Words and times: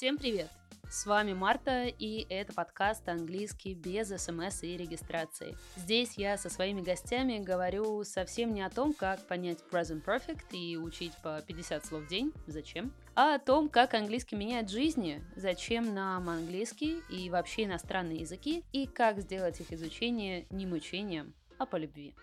Всем 0.00 0.16
привет! 0.16 0.48
С 0.88 1.04
вами 1.04 1.34
Марта, 1.34 1.84
и 1.84 2.24
это 2.30 2.54
подкаст 2.54 3.06
«Английский 3.06 3.74
без 3.74 4.08
смс 4.08 4.62
и 4.62 4.74
регистрации». 4.74 5.58
Здесь 5.76 6.14
я 6.16 6.38
со 6.38 6.48
своими 6.48 6.80
гостями 6.80 7.38
говорю 7.38 8.02
совсем 8.04 8.54
не 8.54 8.62
о 8.62 8.70
том, 8.70 8.94
как 8.94 9.26
понять 9.26 9.58
present 9.70 10.02
perfect 10.02 10.52
и 10.52 10.78
учить 10.78 11.12
по 11.22 11.42
50 11.46 11.84
слов 11.84 12.04
в 12.04 12.08
день, 12.08 12.32
зачем, 12.46 12.94
а 13.14 13.34
о 13.34 13.38
том, 13.38 13.68
как 13.68 13.92
английский 13.92 14.36
меняет 14.36 14.70
жизни, 14.70 15.22
зачем 15.36 15.92
нам 15.92 16.30
английский 16.30 17.02
и 17.10 17.28
вообще 17.28 17.64
иностранные 17.64 18.20
языки, 18.20 18.64
и 18.72 18.86
как 18.86 19.20
сделать 19.20 19.60
их 19.60 19.70
изучение 19.70 20.46
не 20.48 20.64
мучением, 20.64 21.34
а 21.58 21.66
по 21.66 21.76
любви. 21.76 22.14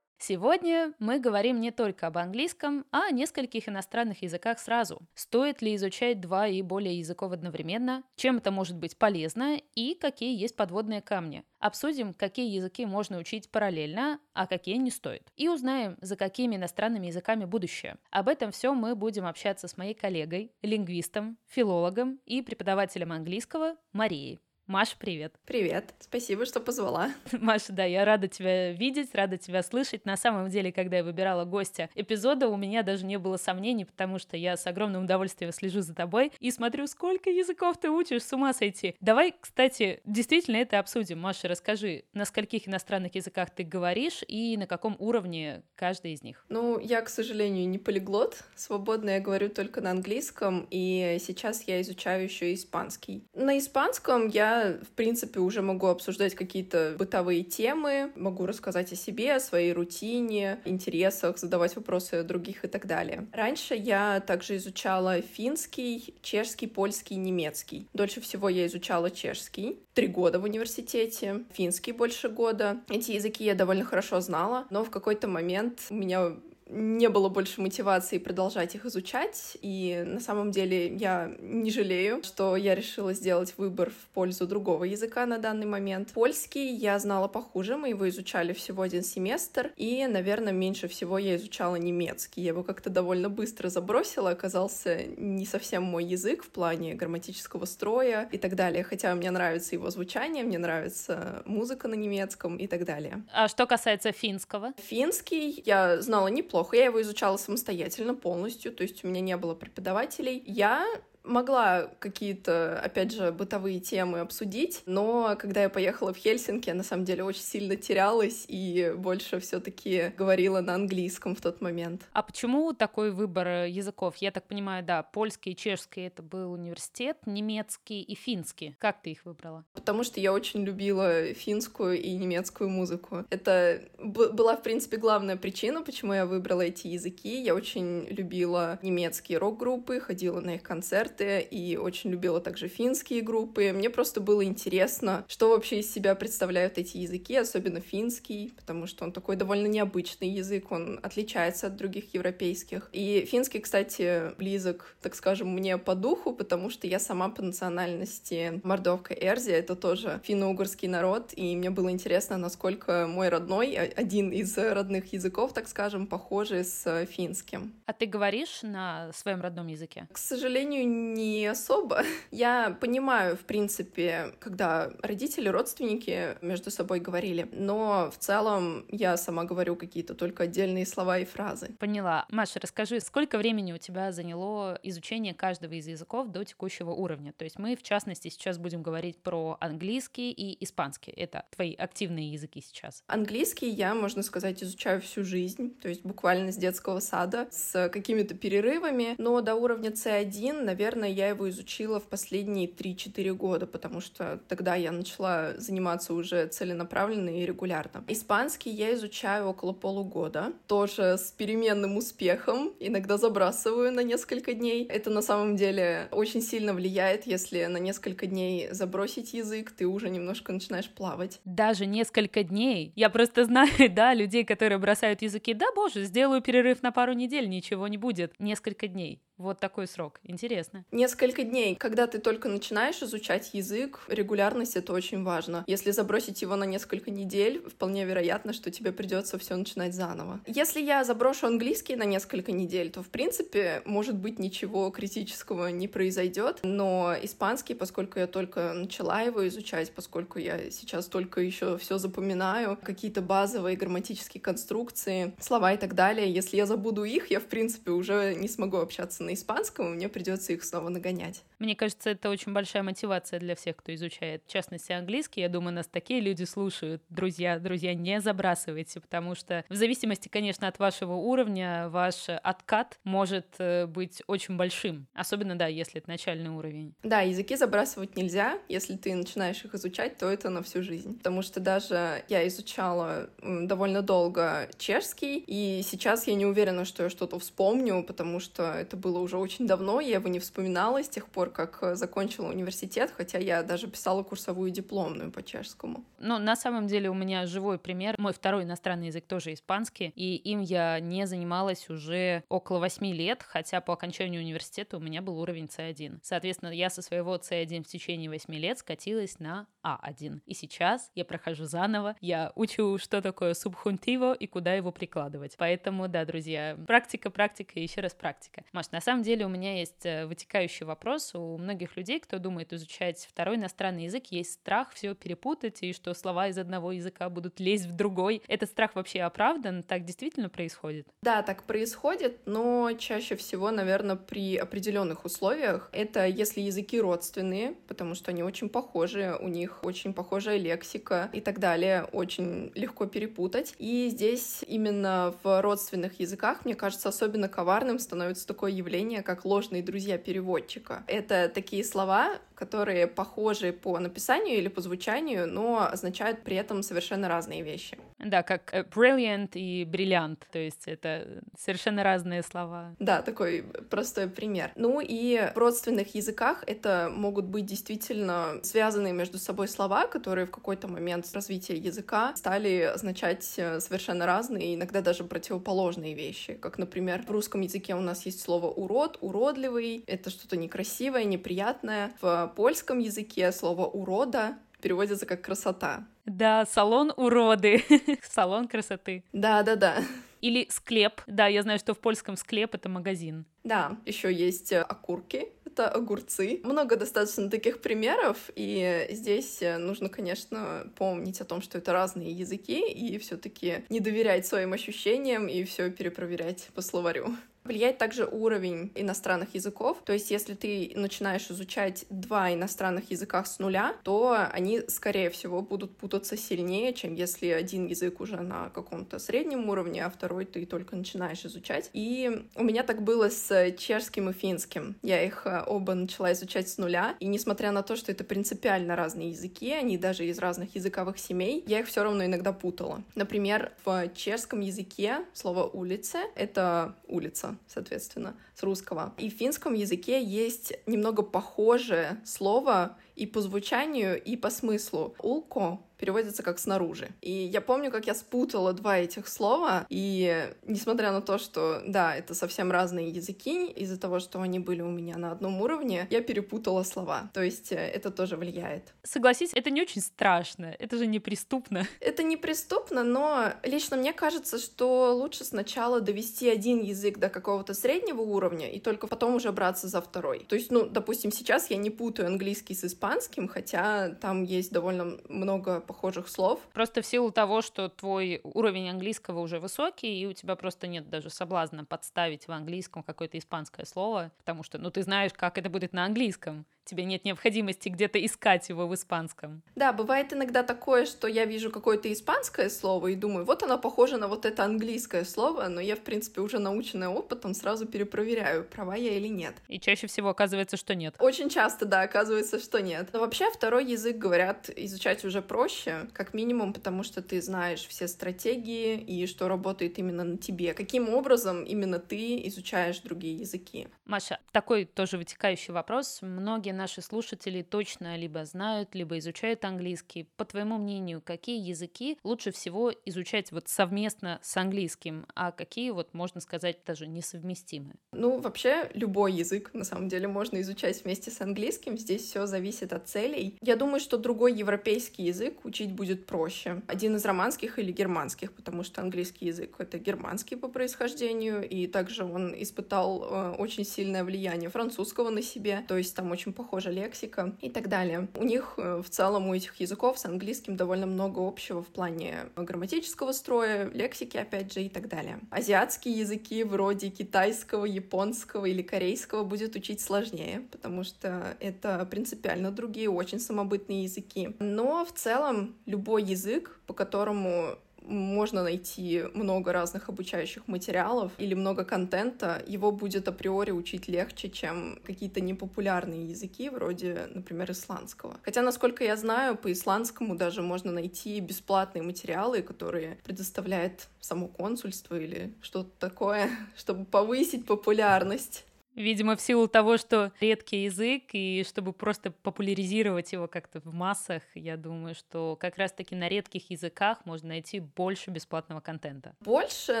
Сегодня 0.26 0.94
мы 0.98 1.20
говорим 1.20 1.60
не 1.60 1.70
только 1.70 2.06
об 2.06 2.16
английском, 2.16 2.86
а 2.90 3.08
о 3.08 3.10
нескольких 3.10 3.68
иностранных 3.68 4.22
языках 4.22 4.58
сразу. 4.58 5.02
Стоит 5.14 5.60
ли 5.60 5.74
изучать 5.76 6.18
два 6.18 6.48
и 6.48 6.62
более 6.62 6.98
языков 6.98 7.32
одновременно, 7.32 8.04
чем 8.16 8.38
это 8.38 8.50
может 8.50 8.74
быть 8.74 8.96
полезно 8.96 9.58
и 9.74 9.94
какие 9.94 10.34
есть 10.40 10.56
подводные 10.56 11.02
камни. 11.02 11.44
Обсудим, 11.58 12.14
какие 12.14 12.48
языки 12.48 12.86
можно 12.86 13.18
учить 13.18 13.50
параллельно, 13.50 14.18
а 14.32 14.46
какие 14.46 14.76
не 14.76 14.90
стоит. 14.90 15.30
И 15.36 15.50
узнаем, 15.50 15.98
за 16.00 16.16
какими 16.16 16.56
иностранными 16.56 17.08
языками 17.08 17.44
будущее. 17.44 17.98
Об 18.08 18.28
этом 18.28 18.50
все 18.50 18.72
мы 18.72 18.94
будем 18.94 19.26
общаться 19.26 19.68
с 19.68 19.76
моей 19.76 19.92
коллегой, 19.92 20.52
лингвистом, 20.62 21.36
филологом 21.48 22.18
и 22.24 22.40
преподавателем 22.40 23.12
английского 23.12 23.76
Марией. 23.92 24.40
Маш, 24.66 24.96
привет. 24.98 25.34
Привет, 25.44 25.92
спасибо, 26.00 26.46
что 26.46 26.58
позвала. 26.58 27.10
Маша, 27.32 27.70
да, 27.70 27.84
я 27.84 28.06
рада 28.06 28.28
тебя 28.28 28.72
видеть, 28.72 29.14
рада 29.14 29.36
тебя 29.36 29.62
слышать. 29.62 30.06
На 30.06 30.16
самом 30.16 30.48
деле, 30.48 30.72
когда 30.72 30.96
я 30.96 31.04
выбирала 31.04 31.44
гостя 31.44 31.90
эпизода, 31.94 32.48
у 32.48 32.56
меня 32.56 32.82
даже 32.82 33.04
не 33.04 33.18
было 33.18 33.36
сомнений, 33.36 33.84
потому 33.84 34.18
что 34.18 34.38
я 34.38 34.56
с 34.56 34.66
огромным 34.66 35.04
удовольствием 35.04 35.52
слежу 35.52 35.82
за 35.82 35.94
тобой 35.94 36.32
и 36.40 36.50
смотрю, 36.50 36.86
сколько 36.86 37.28
языков 37.28 37.76
ты 37.78 37.90
учишь, 37.90 38.22
с 38.22 38.32
ума 38.32 38.54
сойти. 38.54 38.96
Давай, 39.02 39.34
кстати, 39.38 40.00
действительно 40.06 40.56
это 40.56 40.78
обсудим. 40.78 41.20
Маша, 41.20 41.46
расскажи, 41.46 42.04
на 42.14 42.24
скольких 42.24 42.66
иностранных 42.66 43.14
языках 43.16 43.50
ты 43.50 43.64
говоришь 43.64 44.24
и 44.26 44.56
на 44.56 44.66
каком 44.66 44.96
уровне 44.98 45.62
каждый 45.76 46.14
из 46.14 46.22
них? 46.22 46.42
Ну, 46.48 46.78
я, 46.78 47.02
к 47.02 47.10
сожалению, 47.10 47.68
не 47.68 47.76
полиглот. 47.76 48.42
Свободно 48.56 49.10
я 49.10 49.20
говорю 49.20 49.50
только 49.50 49.82
на 49.82 49.90
английском, 49.90 50.66
и 50.70 51.18
сейчас 51.20 51.64
я 51.68 51.82
изучаю 51.82 52.24
еще 52.24 52.54
испанский. 52.54 53.28
На 53.34 53.58
испанском 53.58 54.28
я 54.28 54.53
в 54.82 54.88
принципе, 54.94 55.40
уже 55.40 55.62
могу 55.62 55.86
обсуждать 55.86 56.34
какие-то 56.34 56.94
бытовые 56.98 57.42
темы, 57.42 58.12
могу 58.16 58.46
рассказать 58.46 58.92
о 58.92 58.96
себе, 58.96 59.34
о 59.34 59.40
своей 59.40 59.72
рутине, 59.72 60.60
интересах, 60.64 61.38
задавать 61.38 61.76
вопросы 61.76 62.22
других 62.22 62.64
и 62.64 62.68
так 62.68 62.86
далее. 62.86 63.26
Раньше 63.32 63.74
я 63.74 64.20
также 64.20 64.56
изучала 64.56 65.20
финский, 65.20 66.14
чешский, 66.22 66.66
польский, 66.66 67.16
немецкий. 67.16 67.88
Дольше 67.92 68.20
всего 68.20 68.48
я 68.48 68.66
изучала 68.66 69.10
чешский. 69.10 69.78
Три 69.94 70.06
года 70.06 70.38
в 70.38 70.44
университете, 70.44 71.44
финский 71.52 71.92
больше 71.92 72.28
года. 72.28 72.78
Эти 72.88 73.12
языки 73.12 73.44
я 73.44 73.54
довольно 73.54 73.84
хорошо 73.84 74.20
знала, 74.20 74.66
но 74.70 74.84
в 74.84 74.90
какой-то 74.90 75.28
момент 75.28 75.80
у 75.90 75.94
меня 75.94 76.32
не 76.68 77.08
было 77.08 77.28
больше 77.28 77.60
мотивации 77.60 78.18
продолжать 78.18 78.74
их 78.74 78.86
изучать, 78.86 79.56
и 79.60 80.02
на 80.06 80.20
самом 80.20 80.50
деле 80.50 80.94
я 80.94 81.32
не 81.40 81.70
жалею, 81.70 82.22
что 82.22 82.56
я 82.56 82.74
решила 82.74 83.12
сделать 83.12 83.54
выбор 83.56 83.90
в 83.90 84.14
пользу 84.14 84.46
другого 84.46 84.84
языка 84.84 85.26
на 85.26 85.38
данный 85.38 85.66
момент. 85.66 86.12
Польский 86.12 86.74
я 86.74 86.98
знала 86.98 87.28
похуже, 87.28 87.76
мы 87.76 87.90
его 87.90 88.08
изучали 88.08 88.52
всего 88.52 88.82
один 88.82 89.02
семестр, 89.02 89.72
и, 89.76 90.06
наверное, 90.06 90.52
меньше 90.52 90.88
всего 90.88 91.18
я 91.18 91.36
изучала 91.36 91.76
немецкий. 91.76 92.42
Я 92.42 92.48
его 92.48 92.62
как-то 92.62 92.90
довольно 92.90 93.28
быстро 93.28 93.68
забросила, 93.68 94.30
оказался 94.30 95.04
не 95.16 95.46
совсем 95.46 95.82
мой 95.82 96.04
язык 96.04 96.44
в 96.44 96.48
плане 96.48 96.94
грамматического 96.94 97.66
строя 97.66 98.28
и 98.32 98.38
так 98.38 98.54
далее, 98.56 98.84
хотя 98.84 99.14
мне 99.14 99.30
нравится 99.30 99.74
его 99.74 99.90
звучание, 99.90 100.44
мне 100.44 100.58
нравится 100.58 101.42
музыка 101.44 101.88
на 101.88 101.94
немецком 101.94 102.56
и 102.56 102.66
так 102.66 102.84
далее. 102.84 103.22
А 103.32 103.48
что 103.48 103.66
касается 103.66 104.12
финского? 104.12 104.72
Финский 104.78 105.62
я 105.66 106.00
знала 106.00 106.28
неплохо, 106.28 106.53
плохо. 106.54 106.76
Я 106.76 106.84
его 106.84 107.02
изучала 107.02 107.36
самостоятельно 107.36 108.14
полностью, 108.14 108.70
то 108.70 108.84
есть 108.84 109.04
у 109.04 109.08
меня 109.08 109.20
не 109.20 109.36
было 109.36 109.56
преподавателей. 109.56 110.40
Я 110.46 110.86
могла 111.24 111.90
какие-то, 111.98 112.78
опять 112.80 113.12
же, 113.12 113.32
бытовые 113.32 113.80
темы 113.80 114.20
обсудить, 114.20 114.82
но 114.86 115.36
когда 115.38 115.62
я 115.62 115.68
поехала 115.68 116.12
в 116.12 116.16
Хельсинки, 116.16 116.68
я 116.68 116.74
на 116.74 116.82
самом 116.82 117.04
деле 117.04 117.24
очень 117.24 117.42
сильно 117.42 117.76
терялась 117.76 118.44
и 118.46 118.94
больше 118.96 119.40
все-таки 119.40 120.12
говорила 120.16 120.60
на 120.60 120.74
английском 120.74 121.34
в 121.34 121.40
тот 121.40 121.60
момент. 121.60 122.02
А 122.12 122.22
почему 122.22 122.72
такой 122.72 123.10
выбор 123.10 123.64
языков? 123.64 124.16
Я 124.18 124.30
так 124.30 124.44
понимаю, 124.46 124.84
да, 124.84 125.02
польский 125.02 125.52
и 125.52 125.56
чешский 125.56 126.02
это 126.02 126.22
был 126.22 126.52
университет, 126.52 127.18
немецкий 127.26 128.02
и 128.02 128.14
финский. 128.14 128.76
Как 128.78 129.00
ты 129.02 129.10
их 129.10 129.24
выбрала? 129.24 129.64
Потому 129.74 130.04
что 130.04 130.20
я 130.20 130.32
очень 130.32 130.64
любила 130.64 131.32
финскую 131.32 132.00
и 132.00 132.12
немецкую 132.12 132.70
музыку. 132.70 133.24
Это 133.30 133.80
была, 133.98 134.56
в 134.56 134.62
принципе, 134.62 134.98
главная 134.98 135.36
причина, 135.36 135.82
почему 135.82 136.12
я 136.12 136.26
выбрала 136.26 136.62
эти 136.62 136.88
языки. 136.88 137.40
Я 137.42 137.54
очень 137.54 138.06
любила 138.10 138.78
немецкие 138.82 139.38
рок-группы, 139.38 140.00
ходила 140.00 140.40
на 140.40 140.56
их 140.56 140.62
концерты, 140.62 141.13
концерты 141.14 141.46
и 141.50 141.76
очень 141.76 142.10
любила 142.10 142.40
также 142.40 142.68
финские 142.68 143.22
группы. 143.22 143.72
Мне 143.72 143.90
просто 143.90 144.20
было 144.20 144.44
интересно, 144.44 145.24
что 145.28 145.50
вообще 145.50 145.80
из 145.80 145.92
себя 145.92 146.14
представляют 146.14 146.78
эти 146.78 146.98
языки, 146.98 147.36
особенно 147.36 147.80
финский, 147.80 148.52
потому 148.56 148.86
что 148.86 149.04
он 149.04 149.12
такой 149.12 149.36
довольно 149.36 149.66
необычный 149.66 150.28
язык, 150.28 150.70
он 150.72 151.00
отличается 151.02 151.68
от 151.68 151.76
других 151.76 152.14
европейских. 152.14 152.88
И 152.92 153.26
финский, 153.30 153.60
кстати, 153.60 154.34
близок, 154.38 154.96
так 155.00 155.14
скажем, 155.14 155.48
мне 155.48 155.78
по 155.78 155.94
духу, 155.94 156.32
потому 156.32 156.70
что 156.70 156.86
я 156.86 156.98
сама 156.98 157.28
по 157.28 157.42
национальности 157.42 158.60
мордовка 158.64 159.14
Эрзи, 159.14 159.50
это 159.50 159.76
тоже 159.76 160.20
финно-угорский 160.24 160.88
народ, 160.88 161.32
и 161.36 161.56
мне 161.56 161.70
было 161.70 161.90
интересно, 161.90 162.38
насколько 162.38 163.06
мой 163.06 163.28
родной, 163.28 163.74
один 163.74 164.30
из 164.30 164.56
родных 164.56 165.12
языков, 165.12 165.52
так 165.52 165.68
скажем, 165.68 166.06
похожий 166.06 166.64
с 166.64 167.06
финским. 167.06 167.72
А 167.86 167.92
ты 167.92 168.06
говоришь 168.06 168.62
на 168.62 169.10
своем 169.12 169.40
родном 169.40 169.66
языке? 169.66 170.06
К 170.12 170.18
сожалению, 170.18 170.86
не 171.12 171.46
особо. 171.46 172.02
Я 172.30 172.76
понимаю, 172.80 173.36
в 173.36 173.44
принципе, 173.44 174.34
когда 174.38 174.90
родители, 175.02 175.48
родственники 175.48 176.36
между 176.40 176.70
собой 176.70 177.00
говорили, 177.00 177.48
но 177.52 178.10
в 178.10 178.18
целом 178.18 178.84
я 178.88 179.16
сама 179.16 179.44
говорю 179.44 179.76
какие-то 179.76 180.14
только 180.14 180.44
отдельные 180.44 180.86
слова 180.86 181.18
и 181.18 181.24
фразы. 181.24 181.74
Поняла. 181.78 182.26
Маша, 182.30 182.60
расскажи, 182.60 183.00
сколько 183.00 183.38
времени 183.38 183.72
у 183.72 183.78
тебя 183.78 184.12
заняло 184.12 184.78
изучение 184.82 185.34
каждого 185.34 185.74
из 185.74 185.86
языков 185.86 186.28
до 186.28 186.44
текущего 186.44 186.90
уровня? 186.90 187.32
То 187.32 187.44
есть 187.44 187.58
мы, 187.58 187.76
в 187.76 187.82
частности, 187.82 188.28
сейчас 188.28 188.58
будем 188.58 188.82
говорить 188.82 189.18
про 189.18 189.56
английский 189.60 190.30
и 190.32 190.62
испанский. 190.64 191.12
Это 191.12 191.44
твои 191.54 191.74
активные 191.74 192.32
языки 192.32 192.60
сейчас. 192.60 193.02
Английский 193.06 193.68
я, 193.68 193.94
можно 193.94 194.22
сказать, 194.22 194.62
изучаю 194.62 195.00
всю 195.00 195.24
жизнь, 195.24 195.74
то 195.80 195.88
есть 195.88 196.04
буквально 196.04 196.52
с 196.52 196.56
детского 196.56 197.00
сада, 197.00 197.48
с 197.50 197.88
какими-то 197.88 198.34
перерывами, 198.34 199.14
но 199.18 199.40
до 199.40 199.54
уровня 199.54 199.90
C1, 199.90 200.62
наверное, 200.62 200.93
наверное, 200.94 201.16
я 201.16 201.28
его 201.28 201.48
изучила 201.48 202.00
в 202.00 202.04
последние 202.04 202.68
3-4 202.68 203.34
года, 203.34 203.66
потому 203.66 204.00
что 204.00 204.40
тогда 204.48 204.74
я 204.74 204.92
начала 204.92 205.54
заниматься 205.56 206.14
уже 206.14 206.46
целенаправленно 206.46 207.30
и 207.30 207.46
регулярно. 207.46 208.04
Испанский 208.08 208.70
я 208.70 208.94
изучаю 208.94 209.46
около 209.46 209.72
полугода, 209.72 210.52
тоже 210.66 211.16
с 211.18 211.32
переменным 211.32 211.96
успехом, 211.96 212.72
иногда 212.80 213.16
забрасываю 213.16 213.92
на 213.92 214.00
несколько 214.00 214.54
дней. 214.54 214.86
Это 214.86 215.10
на 215.10 215.22
самом 215.22 215.56
деле 215.56 216.08
очень 216.10 216.40
сильно 216.40 216.72
влияет, 216.72 217.26
если 217.26 217.64
на 217.66 217.78
несколько 217.78 218.26
дней 218.26 218.68
забросить 218.70 219.34
язык, 219.34 219.72
ты 219.72 219.86
уже 219.86 220.10
немножко 220.10 220.52
начинаешь 220.52 220.88
плавать. 220.88 221.40
Даже 221.44 221.86
несколько 221.86 222.44
дней? 222.44 222.92
Я 222.96 223.10
просто 223.10 223.44
знаю, 223.44 223.70
да, 223.90 224.14
людей, 224.14 224.44
которые 224.44 224.78
бросают 224.78 225.22
языки, 225.22 225.54
да, 225.54 225.66
боже, 225.74 226.04
сделаю 226.04 226.40
перерыв 226.40 226.82
на 226.82 226.92
пару 226.92 227.12
недель, 227.12 227.48
ничего 227.48 227.88
не 227.88 227.96
будет. 227.96 228.32
Несколько 228.38 228.86
дней. 228.86 229.20
Вот 229.36 229.58
такой 229.58 229.88
срок. 229.88 230.20
Интересно. 230.22 230.84
Несколько 230.92 231.42
дней. 231.42 231.74
Когда 231.74 232.06
ты 232.06 232.18
только 232.18 232.48
начинаешь 232.48 233.02
изучать 233.02 233.52
язык, 233.52 234.00
регулярность— 234.06 234.76
это 234.76 234.92
очень 234.92 235.24
важно. 235.24 235.64
Если 235.66 235.90
забросить 235.90 236.40
его 236.42 236.54
на 236.54 236.64
несколько 236.64 237.10
недель, 237.10 237.60
вполне 237.68 238.04
вероятно, 238.04 238.52
что 238.52 238.70
тебе 238.70 238.92
придется 238.92 239.36
все 239.38 239.56
начинать 239.56 239.92
заново. 239.94 240.40
Если 240.46 240.80
я 240.80 241.02
заброшу 241.02 241.48
английский 241.48 241.96
на 241.96 242.04
несколько 242.04 242.52
недель, 242.52 242.90
то, 242.90 243.02
в 243.02 243.08
принципе, 243.08 243.82
может 243.84 244.16
быть, 244.16 244.38
ничего 244.38 244.88
критического 244.90 245.68
не 245.68 245.88
произойдет. 245.88 246.60
Но 246.62 247.14
испанский, 247.20 247.74
поскольку 247.74 248.20
я 248.20 248.28
только 248.28 248.72
начала 248.72 249.22
его 249.22 249.46
изучать, 249.48 249.92
поскольку 249.92 250.38
я 250.38 250.70
сейчас 250.70 251.06
только 251.06 251.40
еще 251.40 251.76
все 251.78 251.98
запоминаю, 251.98 252.78
какие-то 252.80 253.20
базовые 253.20 253.76
грамматические 253.76 254.40
конструкции, 254.40 255.34
слова 255.40 255.72
и 255.72 255.76
так 255.76 255.94
далее, 255.94 256.32
если 256.32 256.56
я 256.56 256.66
забуду 256.66 257.02
их, 257.02 257.32
я, 257.32 257.40
в 257.40 257.46
принципе, 257.46 257.90
уже 257.90 258.34
не 258.34 258.48
смогу 258.48 258.76
общаться 258.76 259.23
на 259.24 259.34
испанском, 259.34 259.86
и 259.86 259.96
мне 259.96 260.08
придется 260.08 260.52
их 260.52 260.62
снова 260.64 260.88
нагонять. 260.88 261.42
Мне 261.64 261.74
кажется, 261.74 262.10
это 262.10 262.28
очень 262.28 262.52
большая 262.52 262.82
мотивация 262.82 263.40
для 263.40 263.56
всех, 263.56 263.76
кто 263.76 263.94
изучает, 263.94 264.42
в 264.46 264.52
частности, 264.52 264.92
английский. 264.92 265.40
Я 265.40 265.48
думаю, 265.48 265.72
нас 265.72 265.86
такие 265.86 266.20
люди 266.20 266.44
слушают. 266.44 267.02
Друзья, 267.08 267.58
друзья, 267.58 267.94
не 267.94 268.20
забрасывайте, 268.20 269.00
потому 269.00 269.34
что 269.34 269.64
в 269.70 269.74
зависимости, 269.74 270.28
конечно, 270.28 270.68
от 270.68 270.78
вашего 270.78 271.14
уровня, 271.14 271.88
ваш 271.88 272.28
откат 272.28 272.98
может 273.02 273.46
э, 273.56 273.86
быть 273.86 274.22
очень 274.26 274.58
большим. 274.58 275.06
Особенно, 275.14 275.56
да, 275.56 275.66
если 275.66 276.02
это 276.02 276.10
начальный 276.10 276.50
уровень. 276.50 276.94
Да, 277.02 277.22
языки 277.22 277.56
забрасывать 277.56 278.14
нельзя. 278.14 278.58
Если 278.68 278.96
ты 278.98 279.14
начинаешь 279.14 279.64
их 279.64 279.74
изучать, 279.74 280.18
то 280.18 280.28
это 280.28 280.50
на 280.50 280.62
всю 280.62 280.82
жизнь. 280.82 281.16
Потому 281.16 281.40
что 281.40 281.60
даже 281.60 282.24
я 282.28 282.46
изучала 282.46 283.30
довольно 283.40 284.02
долго 284.02 284.68
чешский, 284.76 285.38
и 285.38 285.82
сейчас 285.82 286.26
я 286.26 286.34
не 286.34 286.44
уверена, 286.44 286.84
что 286.84 287.04
я 287.04 287.08
что-то 287.08 287.38
вспомню, 287.38 288.04
потому 288.04 288.38
что 288.38 288.64
это 288.64 288.98
было 288.98 289.18
уже 289.20 289.38
очень 289.38 289.66
давно, 289.66 290.02
я 290.02 290.16
его 290.16 290.28
не 290.28 290.40
вспоминала 290.40 291.02
с 291.02 291.08
тех 291.08 291.26
пор, 291.28 291.53
как 291.54 291.78
э, 291.82 291.94
закончила 291.94 292.48
университет, 292.48 293.12
хотя 293.16 293.38
я 293.38 293.62
даже 293.62 293.86
писала 293.86 294.22
курсовую 294.22 294.70
дипломную 294.70 295.30
по 295.30 295.42
чешскому. 295.42 296.04
Ну, 296.18 296.38
на 296.38 296.56
самом 296.56 296.86
деле 296.86 297.08
у 297.08 297.14
меня 297.14 297.46
живой 297.46 297.78
пример. 297.78 298.16
Мой 298.18 298.32
второй 298.32 298.64
иностранный 298.64 299.06
язык 299.06 299.26
тоже 299.26 299.54
испанский, 299.54 300.12
и 300.14 300.36
им 300.36 300.60
я 300.60 301.00
не 301.00 301.26
занималась 301.26 301.88
уже 301.88 302.42
около 302.48 302.78
восьми 302.78 303.12
лет, 303.12 303.42
хотя 303.42 303.80
по 303.80 303.92
окончанию 303.94 304.42
университета 304.42 304.96
у 304.96 305.00
меня 305.00 305.22
был 305.22 305.38
уровень 305.40 305.66
C1. 305.66 306.18
Соответственно, 306.22 306.70
я 306.70 306.90
со 306.90 307.00
своего 307.00 307.36
C1 307.36 307.84
в 307.84 307.86
течение 307.86 308.28
восьми 308.28 308.58
лет 308.58 308.78
скатилась 308.78 309.38
на 309.38 309.66
А1. 309.84 310.40
И 310.46 310.54
сейчас 310.54 311.10
я 311.14 311.24
прохожу 311.24 311.64
заново, 311.64 312.16
я 312.20 312.52
учу, 312.54 312.98
что 312.98 313.22
такое 313.22 313.54
субхунтиво 313.54 314.34
и 314.34 314.46
куда 314.46 314.74
его 314.74 314.90
прикладывать. 314.92 315.54
Поэтому, 315.58 316.08
да, 316.08 316.24
друзья, 316.24 316.76
практика, 316.86 317.30
практика 317.30 317.78
и 317.78 317.82
еще 317.82 318.00
раз 318.00 318.14
практика. 318.14 318.64
Маш, 318.72 318.90
на 318.90 319.00
самом 319.00 319.22
деле 319.22 319.46
у 319.46 319.48
меня 319.48 319.78
есть 319.78 320.04
э, 320.04 320.26
вытекающий 320.26 320.86
вопрос. 320.86 321.33
У 321.34 321.58
многих 321.58 321.96
людей, 321.96 322.20
кто 322.20 322.38
думает 322.38 322.72
изучать 322.72 323.26
второй 323.30 323.56
иностранный 323.56 324.04
язык, 324.04 324.26
есть 324.30 324.52
страх 324.52 324.92
все 324.92 325.14
перепутать, 325.14 325.82
и 325.82 325.92
что 325.92 326.14
слова 326.14 326.48
из 326.48 326.58
одного 326.58 326.92
языка 326.92 327.28
будут 327.28 327.60
лезть 327.60 327.86
в 327.86 327.92
другой. 327.96 328.42
Этот 328.48 328.70
страх 328.70 328.94
вообще 328.94 329.20
оправдан? 329.22 329.82
Так 329.82 330.04
действительно 330.04 330.48
происходит? 330.48 331.06
Да, 331.22 331.42
так 331.42 331.64
происходит, 331.64 332.38
но 332.46 332.92
чаще 332.98 333.36
всего, 333.36 333.70
наверное, 333.70 334.16
при 334.16 334.56
определенных 334.56 335.24
условиях. 335.24 335.88
Это 335.92 336.26
если 336.26 336.60
языки 336.60 337.00
родственные, 337.00 337.74
потому 337.88 338.14
что 338.14 338.30
они 338.30 338.42
очень 338.42 338.68
похожи, 338.68 339.36
у 339.40 339.48
них 339.48 339.82
очень 339.82 340.14
похожая 340.14 340.58
лексика 340.58 341.30
и 341.32 341.40
так 341.40 341.58
далее, 341.58 342.04
очень 342.12 342.70
легко 342.74 343.06
перепутать. 343.06 343.74
И 343.78 344.08
здесь 344.10 344.64
именно 344.66 345.34
в 345.42 345.62
родственных 345.62 346.20
языках, 346.20 346.64
мне 346.64 346.74
кажется, 346.74 347.08
особенно 347.08 347.48
коварным 347.48 347.98
становится 347.98 348.46
такое 348.46 348.70
явление, 348.70 349.22
как 349.22 349.44
ложные 349.44 349.82
друзья 349.82 350.18
переводчика. 350.18 351.02
Это 351.06 351.23
такие 351.28 351.84
слова, 351.84 352.38
которые 352.54 353.06
похожи 353.06 353.72
по 353.72 353.98
написанию 353.98 354.58
или 354.58 354.68
по 354.68 354.80
звучанию, 354.80 355.46
но 355.46 355.88
означают 355.90 356.42
при 356.42 356.56
этом 356.56 356.82
совершенно 356.82 357.28
разные 357.28 357.62
вещи. 357.62 357.98
Да, 358.18 358.42
как 358.42 358.72
э, 358.72 358.82
brilliant 358.82 359.50
и 359.54 359.84
бриллиант, 359.84 360.46
то 360.50 360.58
есть 360.58 360.82
это 360.86 361.42
совершенно 361.58 362.02
разные 362.02 362.42
слова. 362.42 362.94
Да, 362.98 363.22
такой 363.22 363.64
простой 363.90 364.28
пример. 364.28 364.70
Ну 364.76 365.00
и 365.00 365.50
в 365.54 365.58
родственных 365.58 366.14
языках 366.14 366.64
это 366.66 367.10
могут 367.12 367.44
быть 367.46 367.66
действительно 367.66 368.60
связанные 368.62 369.12
между 369.12 369.38
собой 369.38 369.68
слова, 369.68 370.06
которые 370.06 370.46
в 370.46 370.50
какой-то 370.50 370.88
момент 370.88 371.26
развития 371.34 371.76
языка 371.76 372.34
стали 372.36 372.80
означать 372.94 373.54
э, 373.56 373.80
совершенно 373.80 374.26
разные, 374.26 374.74
иногда 374.74 375.00
даже 375.00 375.24
противоположные 375.24 376.14
вещи. 376.14 376.54
Как, 376.54 376.78
например, 376.78 377.22
в 377.26 377.30
русском 377.30 377.60
языке 377.60 377.94
у 377.94 378.00
нас 378.00 378.26
есть 378.26 378.40
слово 378.40 378.66
урод, 378.66 379.18
уродливый, 379.20 380.04
это 380.06 380.30
что-то 380.30 380.56
некрасивое, 380.56 381.24
неприятное. 381.24 382.12
В 382.20 382.43
польском 382.46 382.98
языке 382.98 383.52
слово 383.52 383.86
урода 383.86 384.58
переводится 384.80 385.26
как 385.26 385.42
красота. 385.42 386.06
Да, 386.26 386.66
салон 386.66 387.12
уроды, 387.16 387.82
салон 388.22 388.68
красоты. 388.68 389.24
Да, 389.32 389.62
да, 389.62 389.76
да. 389.76 389.96
Или 390.40 390.66
склеп. 390.68 391.22
Да, 391.26 391.46
я 391.46 391.62
знаю, 391.62 391.78
что 391.78 391.94
в 391.94 391.98
польском 391.98 392.36
склеп 392.36 392.74
это 392.74 392.90
магазин. 392.90 393.46
Да, 393.64 393.96
еще 394.04 394.30
есть 394.30 394.72
э, 394.72 394.82
окурки, 394.82 395.48
это 395.64 395.88
огурцы. 395.88 396.60
Много 396.64 396.96
достаточно 396.96 397.48
таких 397.48 397.80
примеров, 397.80 398.50
и 398.54 399.06
здесь 399.10 399.62
э, 399.62 399.78
нужно, 399.78 400.10
конечно, 400.10 400.86
помнить 400.96 401.40
о 401.40 401.46
том, 401.46 401.62
что 401.62 401.78
это 401.78 401.94
разные 401.94 402.30
языки, 402.30 402.86
и 402.90 403.16
все-таки 403.16 403.84
не 403.88 404.00
доверять 404.00 404.46
своим 404.46 404.74
ощущениям 404.74 405.48
и 405.48 405.64
все 405.64 405.90
перепроверять 405.90 406.68
по 406.74 406.82
словарю. 406.82 407.34
Влияет 407.64 407.96
также 407.96 408.26
уровень 408.26 408.92
иностранных 408.94 409.54
языков. 409.54 410.02
То 410.04 410.12
есть, 410.12 410.30
если 410.30 410.52
ты 410.52 410.92
начинаешь 410.96 411.50
изучать 411.50 412.04
два 412.10 412.52
иностранных 412.52 413.10
языка 413.10 413.42
с 413.42 413.58
нуля, 413.58 413.94
то 414.02 414.36
они, 414.52 414.82
скорее 414.88 415.30
всего, 415.30 415.62
будут 415.62 415.96
путаться 415.96 416.36
сильнее, 416.36 416.92
чем 416.92 417.14
если 417.14 417.48
один 417.48 417.86
язык 417.86 418.20
уже 418.20 418.36
на 418.36 418.68
каком-то 418.68 419.18
среднем 419.18 419.66
уровне, 419.70 420.04
а 420.04 420.10
второй 420.10 420.44
ты 420.44 420.66
только 420.66 420.94
начинаешь 420.94 421.46
изучать. 421.46 421.88
И 421.94 422.46
у 422.54 422.62
меня 422.62 422.82
так 422.82 423.02
было 423.02 423.30
с 423.30 423.72
чешским 423.78 424.28
и 424.28 424.34
финским. 424.34 424.96
Я 425.02 425.24
их 425.24 425.46
э, 425.46 425.64
оба 425.66 425.94
начала 425.94 426.34
изучать 426.34 426.68
с 426.68 426.76
нуля. 426.76 427.16
И 427.18 427.26
несмотря 427.26 427.72
на 427.72 427.82
то, 427.82 427.96
что 427.96 428.12
это 428.12 428.24
принципиально 428.24 428.94
разные 428.94 429.30
языки, 429.30 429.72
они 429.72 429.96
даже 429.96 430.26
из 430.26 430.38
разных 430.38 430.74
языковых 430.74 431.18
семей, 431.18 431.64
я 431.66 431.80
их 431.80 431.86
все 431.86 432.02
равно 432.02 432.26
иногда 432.26 432.52
путала. 432.52 433.02
Например, 433.14 433.72
в 433.86 434.10
чешском 434.14 434.60
языке 434.60 435.24
слово 435.32 435.64
улица— 435.64 436.18
это 436.34 436.94
улица 437.08 437.53
соответственно, 437.66 438.36
с 438.54 438.62
русского. 438.62 439.14
И 439.18 439.30
в 439.30 439.34
финском 439.34 439.74
языке 439.74 440.22
есть 440.22 440.72
немного 440.86 441.22
похожее 441.22 442.20
слово 442.24 442.96
и 443.16 443.26
по 443.26 443.40
звучанию, 443.40 444.20
и 444.22 444.36
по 444.36 444.50
смыслу. 444.50 445.14
Улко 445.18 445.80
переводится 446.04 446.42
как 446.42 446.58
снаружи. 446.58 447.08
И 447.20 447.30
я 447.30 447.60
помню, 447.60 447.90
как 447.90 448.06
я 448.06 448.14
спутала 448.14 448.72
два 448.72 448.98
этих 448.98 449.28
слова, 449.28 449.86
и 449.88 450.50
несмотря 450.66 451.12
на 451.12 451.20
то, 451.20 451.38
что, 451.38 451.82
да, 451.86 452.14
это 452.14 452.34
совсем 452.34 452.70
разные 452.70 453.08
языки, 453.10 453.66
из-за 453.66 453.98
того, 453.98 454.18
что 454.18 454.40
они 454.40 454.58
были 454.58 454.82
у 454.82 454.90
меня 454.90 455.16
на 455.16 455.32
одном 455.32 455.60
уровне, 455.60 456.06
я 456.10 456.20
перепутала 456.20 456.82
слова. 456.82 457.30
То 457.32 457.42
есть 457.42 457.72
э, 457.72 457.76
это 457.76 458.10
тоже 458.10 458.36
влияет. 458.36 458.92
Согласись, 459.02 459.52
это 459.54 459.70
не 459.70 459.82
очень 459.82 460.02
страшно, 460.02 460.74
это 460.78 460.98
же 460.98 461.06
не 461.06 461.20
преступно. 461.20 461.86
Это 462.00 462.22
не 462.22 462.36
преступно, 462.36 463.02
но 463.02 463.52
лично 463.62 463.96
мне 463.96 464.12
кажется, 464.12 464.58
что 464.58 465.14
лучше 465.14 465.44
сначала 465.44 466.00
довести 466.00 466.48
один 466.48 466.82
язык 466.82 467.18
до 467.18 467.28
какого-то 467.28 467.72
среднего 467.72 468.20
уровня, 468.20 468.70
и 468.70 468.80
только 468.80 469.06
потом 469.06 469.36
уже 469.36 469.52
браться 469.52 469.88
за 469.88 470.00
второй. 470.02 470.44
То 470.48 470.56
есть, 470.56 470.70
ну, 470.70 470.86
допустим, 470.86 471.32
сейчас 471.32 471.70
я 471.70 471.76
не 471.76 471.90
путаю 471.90 472.28
английский 472.28 472.74
с 472.74 472.84
испанским, 472.84 473.03
хотя 473.48 474.10
там 474.20 474.44
есть 474.44 474.72
довольно 474.72 475.18
много 475.28 475.80
похожих 475.80 476.28
слов. 476.28 476.60
Просто 476.72 477.02
в 477.02 477.06
силу 477.06 477.30
того, 477.30 477.62
что 477.62 477.88
твой 477.88 478.40
уровень 478.42 478.90
английского 478.90 479.40
уже 479.40 479.58
высокий, 479.58 480.20
и 480.20 480.26
у 480.26 480.32
тебя 480.32 480.56
просто 480.56 480.86
нет 480.86 481.08
даже 481.08 481.30
соблазна 481.30 481.84
подставить 481.84 482.48
в 482.48 482.52
английском 482.52 483.02
какое-то 483.02 483.38
испанское 483.38 483.86
слово, 483.86 484.32
потому 484.38 484.62
что, 484.62 484.78
ну, 484.78 484.90
ты 484.90 485.02
знаешь, 485.02 485.32
как 485.32 485.58
это 485.58 485.70
будет 485.70 485.92
на 485.92 486.04
английском 486.04 486.66
тебе 486.84 487.04
нет 487.04 487.24
необходимости 487.24 487.88
где-то 487.88 488.24
искать 488.24 488.68
его 488.68 488.86
в 488.86 488.94
испанском. 488.94 489.62
Да, 489.74 489.92
бывает 489.92 490.32
иногда 490.32 490.62
такое, 490.62 491.06
что 491.06 491.28
я 491.28 491.44
вижу 491.44 491.70
какое-то 491.70 492.12
испанское 492.12 492.68
слово 492.68 493.08
и 493.08 493.14
думаю, 493.14 493.44
вот 493.44 493.62
оно 493.62 493.78
похоже 493.78 494.16
на 494.16 494.28
вот 494.28 494.44
это 494.44 494.64
английское 494.64 495.24
слово, 495.24 495.68
но 495.68 495.80
я, 495.80 495.96
в 495.96 496.00
принципе, 496.00 496.40
уже 496.40 496.58
наученная 496.58 497.08
опытом, 497.08 497.54
сразу 497.54 497.86
перепроверяю, 497.86 498.64
права 498.64 498.96
я 498.96 499.16
или 499.16 499.28
нет. 499.28 499.54
И 499.68 499.80
чаще 499.80 500.06
всего 500.06 500.28
оказывается, 500.28 500.76
что 500.76 500.94
нет. 500.94 501.16
Очень 501.18 501.48
часто, 501.48 501.86
да, 501.86 502.02
оказывается, 502.02 502.58
что 502.58 502.80
нет. 502.80 503.08
Но 503.12 503.20
вообще 503.20 503.50
второй 503.50 503.86
язык, 503.86 504.16
говорят, 504.16 504.70
изучать 504.76 505.24
уже 505.24 505.42
проще, 505.42 506.08
как 506.12 506.34
минимум, 506.34 506.72
потому 506.72 507.02
что 507.02 507.22
ты 507.22 507.40
знаешь 507.40 507.86
все 507.86 508.08
стратегии 508.08 508.96
и 508.98 509.26
что 509.26 509.48
работает 509.48 509.98
именно 509.98 510.24
на 510.24 510.36
тебе. 510.36 510.74
Каким 510.74 511.08
образом 511.08 511.64
именно 511.64 511.98
ты 511.98 512.46
изучаешь 512.48 512.98
другие 513.00 513.36
языки? 513.36 513.88
Маша, 514.04 514.38
такой 514.52 514.84
тоже 514.84 515.16
вытекающий 515.16 515.72
вопрос. 515.72 516.20
Многие 516.22 516.73
наши 516.74 517.02
слушатели 517.02 517.62
точно 517.62 518.16
либо 518.16 518.44
знают, 518.44 518.94
либо 518.94 519.18
изучают 519.18 519.64
английский. 519.64 520.28
По 520.36 520.44
твоему 520.44 520.78
мнению, 520.78 521.22
какие 521.24 521.60
языки 521.60 522.18
лучше 522.24 522.52
всего 522.52 522.92
изучать 523.04 523.52
вот 523.52 523.68
совместно 523.68 524.38
с 524.42 524.56
английским, 524.56 525.26
а 525.34 525.52
какие 525.52 525.90
вот, 525.90 526.14
можно 526.14 526.40
сказать, 526.40 526.78
даже 526.86 527.06
несовместимы? 527.06 527.94
Ну, 528.12 528.40
вообще, 528.40 528.90
любой 528.94 529.32
язык, 529.32 529.70
на 529.72 529.84
самом 529.84 530.08
деле, 530.08 530.28
можно 530.28 530.60
изучать 530.60 531.02
вместе 531.04 531.30
с 531.30 531.40
английским. 531.40 531.96
Здесь 531.96 532.22
все 532.22 532.46
зависит 532.46 532.92
от 532.92 533.08
целей. 533.08 533.56
Я 533.62 533.76
думаю, 533.76 534.00
что 534.00 534.18
другой 534.18 534.54
европейский 534.54 535.24
язык 535.24 535.64
учить 535.64 535.92
будет 535.92 536.26
проще. 536.26 536.82
Один 536.86 537.16
из 537.16 537.24
романских 537.24 537.78
или 537.78 537.92
германских, 537.92 538.52
потому 538.52 538.82
что 538.82 539.00
английский 539.00 539.46
язык— 539.46 539.76
это 539.78 539.98
германский 539.98 540.56
по 540.56 540.68
происхождению, 540.68 541.68
и 541.68 541.86
также 541.86 542.24
он 542.24 542.54
испытал 542.56 543.24
э, 543.24 543.50
очень 543.58 543.84
сильное 543.84 544.24
влияние 544.24 544.70
французского 544.70 545.30
на 545.30 545.42
себе, 545.42 545.84
то 545.86 545.96
есть 545.96 546.14
там 546.16 546.30
очень 546.30 546.52
похоже 546.52 546.63
похожа 546.64 546.90
лексика 546.90 547.54
и 547.60 547.68
так 547.68 547.88
далее. 547.88 548.28
У 548.36 548.44
них 548.44 548.74
э, 548.78 549.02
в 549.02 549.10
целом 549.10 549.48
у 549.48 549.54
этих 549.54 549.76
языков 549.76 550.18
с 550.18 550.24
английским 550.24 550.76
довольно 550.76 551.06
много 551.06 551.46
общего 551.46 551.82
в 551.82 551.88
плане 551.88 552.46
грамматического 552.56 553.32
строя, 553.32 553.90
лексики, 553.90 554.36
опять 554.38 554.72
же, 554.72 554.82
и 554.82 554.88
так 554.88 555.08
далее. 555.08 555.40
Азиатские 555.50 556.18
языки 556.18 556.64
вроде 556.64 557.10
китайского, 557.10 557.84
японского 557.84 558.64
или 558.64 558.82
корейского 558.82 559.44
будет 559.44 559.76
учить 559.76 560.00
сложнее, 560.00 560.62
потому 560.72 561.04
что 561.04 561.56
это 561.60 562.06
принципиально 562.10 562.70
другие, 562.70 563.10
очень 563.10 563.40
самобытные 563.40 564.04
языки. 564.04 564.56
Но 564.58 565.04
в 565.04 565.12
целом 565.12 565.74
любой 565.86 566.22
язык, 566.22 566.80
по 566.86 566.94
которому 566.94 567.78
можно 568.04 568.62
найти 568.62 569.24
много 569.34 569.72
разных 569.72 570.08
обучающих 570.08 570.68
материалов 570.68 571.32
или 571.38 571.54
много 571.54 571.84
контента, 571.84 572.62
его 572.66 572.92
будет 572.92 573.28
априори 573.28 573.70
учить 573.70 574.08
легче, 574.08 574.50
чем 574.50 574.98
какие-то 575.04 575.40
непопулярные 575.40 576.26
языки, 576.26 576.68
вроде, 576.68 577.28
например, 577.30 577.70
исландского. 577.70 578.38
Хотя, 578.42 578.62
насколько 578.62 579.04
я 579.04 579.16
знаю, 579.16 579.56
по 579.56 579.72
исландскому 579.72 580.36
даже 580.36 580.62
можно 580.62 580.92
найти 580.92 581.40
бесплатные 581.40 582.02
материалы, 582.02 582.62
которые 582.62 583.18
предоставляет 583.24 584.08
само 584.20 584.48
консульство 584.48 585.18
или 585.18 585.54
что-то 585.62 585.90
такое, 585.98 586.50
чтобы 586.76 587.04
повысить 587.04 587.66
популярность. 587.66 588.64
Видимо, 588.94 589.36
в 589.36 589.40
силу 589.40 589.66
того, 589.66 589.96
что 589.96 590.32
редкий 590.40 590.84
язык, 590.84 591.24
и 591.32 591.64
чтобы 591.66 591.92
просто 591.92 592.30
популяризировать 592.30 593.32
его 593.32 593.48
как-то 593.48 593.80
в 593.80 593.92
массах, 593.92 594.42
я 594.54 594.76
думаю, 594.76 595.14
что 595.14 595.56
как 595.56 595.78
раз-таки 595.78 596.14
на 596.14 596.28
редких 596.28 596.70
языках 596.70 597.18
можно 597.24 597.48
найти 597.48 597.80
больше 597.80 598.30
бесплатного 598.30 598.80
контента. 598.80 599.34
Больше, 599.40 600.00